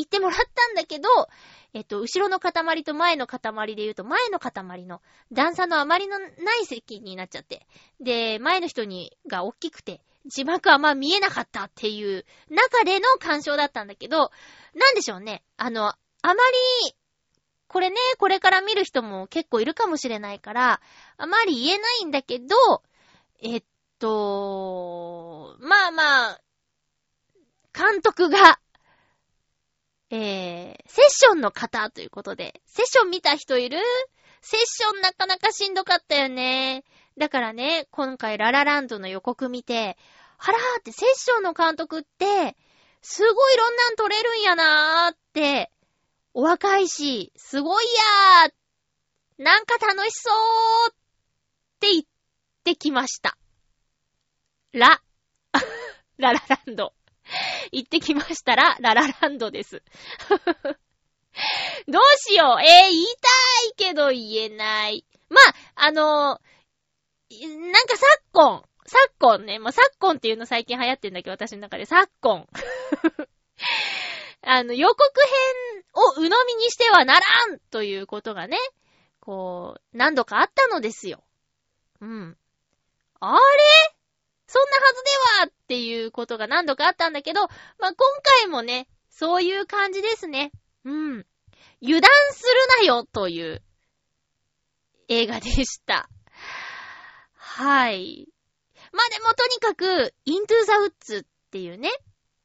[0.02, 1.10] 行ってもらったんだけど、
[1.74, 3.40] えっと、後ろの塊と前の塊
[3.76, 6.28] で言うと、前の塊の段差のあまりのな
[6.60, 7.66] い席になっちゃって、
[8.00, 14.32] で、前の人にが大きくて、字幕あんま見えなかったっていう中での干渉だったんだけど、
[14.76, 15.44] なんでしょうね。
[15.58, 16.96] あの、あまり、
[17.68, 20.82] これね、これから見る人も結構いるかもしれないから、
[21.18, 22.56] あまり言えないんだけど、
[23.42, 23.64] えっ
[23.98, 26.42] と、まあまあ、
[27.74, 28.60] 監督が、
[30.14, 33.78] えー、セッションの方ということで、セッション見た人いる？
[34.42, 36.84] セッションなかなかしんどかったよね。
[37.18, 39.98] だからね、今回ララランドの予告見て、
[40.38, 42.58] はらーってセッションの監督って、
[43.02, 45.72] すごいいろんなん撮れるんやなーって、
[46.34, 50.30] お若いし、すごいやーなんか楽しそ
[50.90, 50.96] うっ
[51.80, 52.04] て言っ
[52.64, 53.38] てきました。
[54.74, 55.02] ラ。
[56.18, 56.94] ララランド。
[57.72, 59.84] 行ってきましたら、ララランドです。
[61.88, 62.62] どうしよう。
[62.62, 63.06] えー、言い
[63.78, 65.06] たいけど言えない。
[65.30, 65.38] ま
[65.76, 66.52] あ、あのー
[67.32, 72.46] なんか昨今、昨今ね、まあ、昨今っていうの最近流行ってんだけど、私の中で昨今。
[74.44, 75.00] あの、予告
[75.74, 78.58] 編を鵜呑みにしてはならんということがね、
[79.22, 81.24] こう、何度かあったのですよ。
[82.02, 82.38] うん。
[83.20, 83.40] あれ？
[84.52, 85.10] そんなはずで
[85.44, 87.96] はっていうことが何度かあったんだけど、まあ、今
[88.42, 90.52] 回もね、そういう感じですね。
[90.84, 91.26] うん。
[91.82, 93.62] 油断するなよという
[95.08, 96.10] 映画でした。
[97.34, 98.28] はい。
[98.92, 101.90] まあ、でもとにかく、イントゥーザウッズっていうね、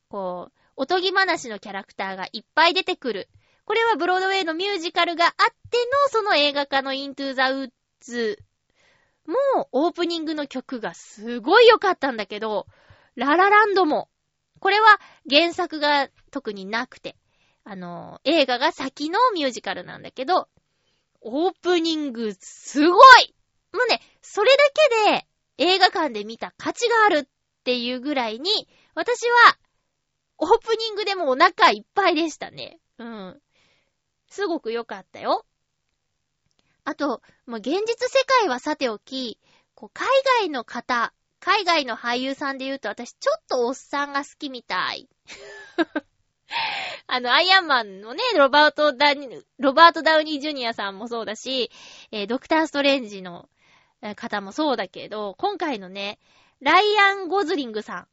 [0.09, 3.29] こう、おとぎ話のキャラクターがいっぱい出てくる。
[3.65, 5.33] これはブロードウェイのミュージカルがあっ
[5.71, 8.39] ての、その映画化のイントゥーザウッズ
[9.27, 12.67] もうオープニングの曲がすごい良かったんだけど、
[13.15, 14.09] ララランドも、
[14.61, 17.17] これは原作が特になくて、
[17.65, 20.49] あの、映画が先のミュージカルなんだけど、
[21.21, 23.37] オープニングすごい
[23.77, 24.65] もうね、それだ
[25.07, 25.27] けで
[25.59, 27.29] 映画館で見た価値があるっ
[27.65, 29.59] ていうぐらいに、私は
[30.39, 32.79] オープニングでもお腹いっぱいでしたね。
[32.99, 33.41] うん。
[34.29, 35.45] すごく良かったよ。
[36.87, 39.41] あと、まあ、現実世界はさておき、
[39.75, 40.07] こう、海
[40.41, 45.09] 外の方、海外の俳優さんで言うと私ちょっとおっさんが好きみたい。
[47.09, 49.29] あの、アイアンマンのね、ロバート・ダニ、
[49.59, 51.73] ロバート・ダウニー・ジュニアさんもそうだし、
[52.13, 53.49] えードクター・ストレンジの
[54.15, 56.21] 方もそうだけど、今回のね、
[56.61, 58.07] ライアン・ゴズリングさ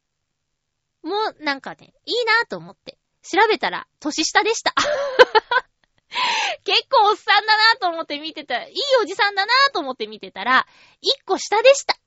[1.04, 2.98] んもなんかね、いいなと思って。
[3.22, 4.74] 調べたら、年下でした。
[6.64, 10.68] 結構おっさんだなと思って見てた、いいおじさんだなと思って見てたら、
[11.02, 11.98] 一個下でした。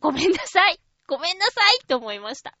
[0.00, 0.80] ごめんなさい。
[1.06, 2.56] ごめんなさいって思いました。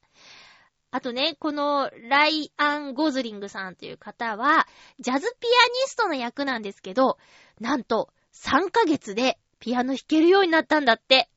[0.90, 4.66] あとね、このライアン・ゴズリングさんという方は、
[4.98, 7.18] ジャズピアニストの役なんですけど、
[7.60, 11.28] なんと3ヶ月でピアノ弾けるようになったんだって。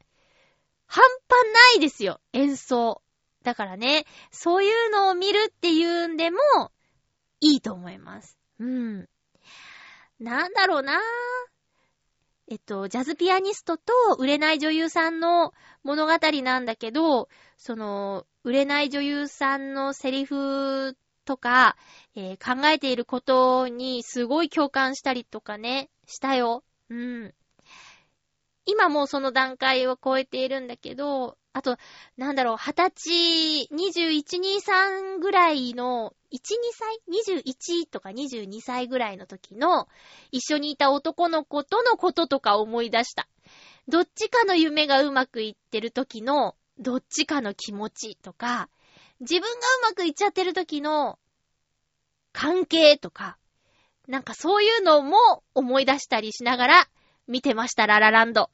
[0.85, 3.01] 半端ないですよ、演奏。
[3.43, 6.39] だからね、そういうのを見るっていうんでも、
[7.41, 8.37] いいと思います。
[8.59, 9.09] うん。
[10.19, 10.99] なんだろうな
[12.51, 15.53] えっと、ジャズピアニストと売れない女優さんの
[15.83, 21.77] 物語なんだけど、その、売れない女優さんのセリフとか、
[22.15, 26.63] えー考えていることにすごい共感したりとかね、したよ。
[26.89, 27.35] うん。
[28.65, 31.77] 今もうその段階を超えているんだけど、あと、
[32.15, 36.39] なんだろう、二十歳、21、23ぐらいの、1、2
[36.73, 36.99] 歳
[37.43, 39.87] ?21 とか22歳ぐらいの時の、
[40.31, 43.27] 一緒にいた男の子とのこととか思い出した。
[43.87, 48.69] どっちかの夢がうまくいってる時の、どっちかの気持ちとか、
[49.19, 49.51] 自分がう
[49.83, 51.17] まくいっちゃってる時の、
[52.31, 53.37] 関係とか、
[54.07, 56.89] なんかそういうのも思い出したりしながら
[57.27, 58.51] 見てました、ララランド。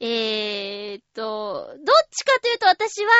[0.00, 3.10] えーと、どっちかというと私は、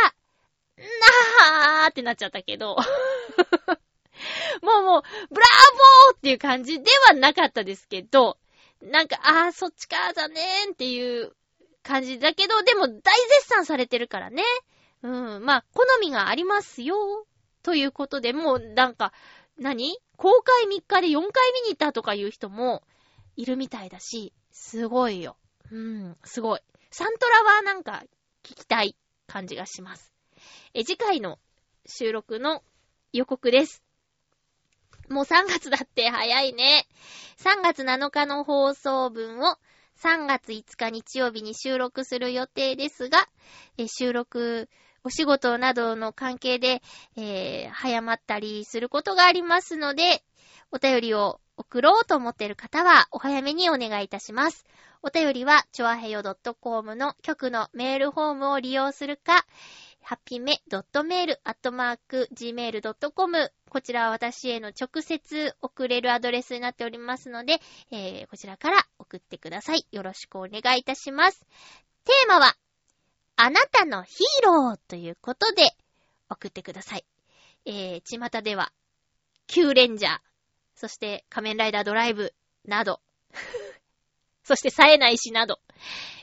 [0.76, 2.76] なーってなっちゃったけど。
[4.62, 5.46] もうもう、ブラ
[6.10, 8.38] ボーっていう感じではなかったですけど、
[8.82, 11.34] なんか、あー、そっちか、残念っていう
[11.82, 14.42] 感じだけど、でも大絶賛されてるからね。
[15.02, 17.26] うん、まあ、好みがありますよ。
[17.62, 19.12] ということで、もうなんか、
[19.58, 19.98] 何？
[20.16, 22.82] 公開3日で4回見に行ったとかいう人も
[23.36, 25.36] いるみたいだし、すごいよ。
[25.70, 26.60] うん、すごい。
[26.90, 28.04] サントラはなんか
[28.42, 28.96] 聞きたい
[29.26, 30.12] 感じがします。
[30.74, 31.38] え、次回の
[31.86, 32.62] 収録の
[33.12, 33.82] 予告です。
[35.08, 36.86] もう3月だって早いね。
[37.38, 39.56] 3月7日の放送分を
[40.02, 43.28] 3月5日日曜日に収録する予定ですが、
[43.78, 44.68] え収録、
[45.02, 46.82] お仕事などの関係で、
[47.16, 50.22] えー早まったりすることがありますので、
[50.70, 54.64] お便りを送ろうと思っている方は、お早めにお願いいたします。
[55.02, 56.22] お便りは、ちょあへよ
[56.60, 59.46] .com の局のメールフォームを利用するか、
[60.02, 69.86] ハッピーメ .mail.gmail.com こちらは私への直接送れるアドレスになっておりますので、えーこちらから送ってください。
[69.92, 71.44] よろしくお願いいたします。
[72.04, 72.56] テーマは、
[73.36, 75.62] あなたのヒーローということで
[76.28, 77.04] 送ってください。
[77.66, 78.72] えー、巷では、
[79.46, 80.18] キューレンジャー、
[80.74, 82.34] そして仮面ライダードライブ
[82.64, 83.00] など、
[84.48, 85.60] そして冴えないしなど、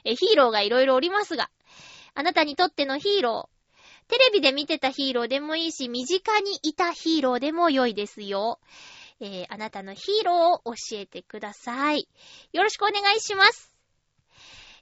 [0.04, 1.52] えヒーローがいろいろおりますが、
[2.16, 8.60] あなたにとってのヒーロー、テレビで見てたヒーローでもいいし、身近にいたヒーローでも良いですよ。
[9.20, 12.08] えー、あなたのヒーローを教えてください。
[12.52, 13.72] よろしくお願いします。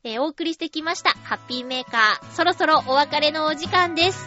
[0.06, 1.10] えー、お送りしてきました。
[1.10, 2.32] ハッピーメーカー。
[2.32, 4.26] そろそろお別れのお時間です。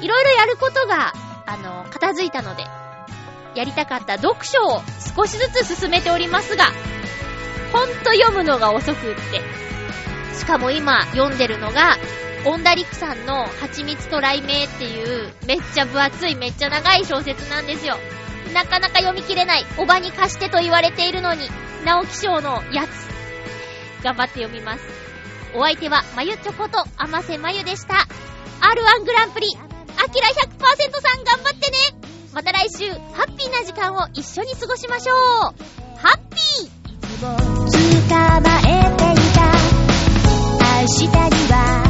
[0.00, 1.12] いろいろやることが、
[1.46, 2.64] あの、片付いたので、
[3.56, 4.82] やりたかった読書を
[5.16, 6.66] 少しずつ進めておりますが、
[7.72, 9.40] ほんと読むのが遅くって。
[10.34, 11.96] しかも今読んでるのが、
[12.44, 17.96] オンダリクさんの蜂蜜と雷鳴っていうめっちゃ分厚いめっちゃ長い小説なんですよ。
[18.54, 19.64] なかなか読み切れない。
[19.78, 21.48] おばに貸してと言われているのに、
[21.84, 23.06] 直木賞のやつ。
[24.04, 24.84] 頑張って読みます。
[25.54, 28.06] お相手は、まゆちょこと、あませまゆでした。
[28.60, 29.48] R1 グランプリ、
[29.98, 31.76] アキラ100%さん頑張ってね
[32.32, 35.16] また来週、ハッピーな時間を一緒に過ごしましょう
[35.98, 39.42] ハッピー捕まえていた
[40.80, 41.85] 明日には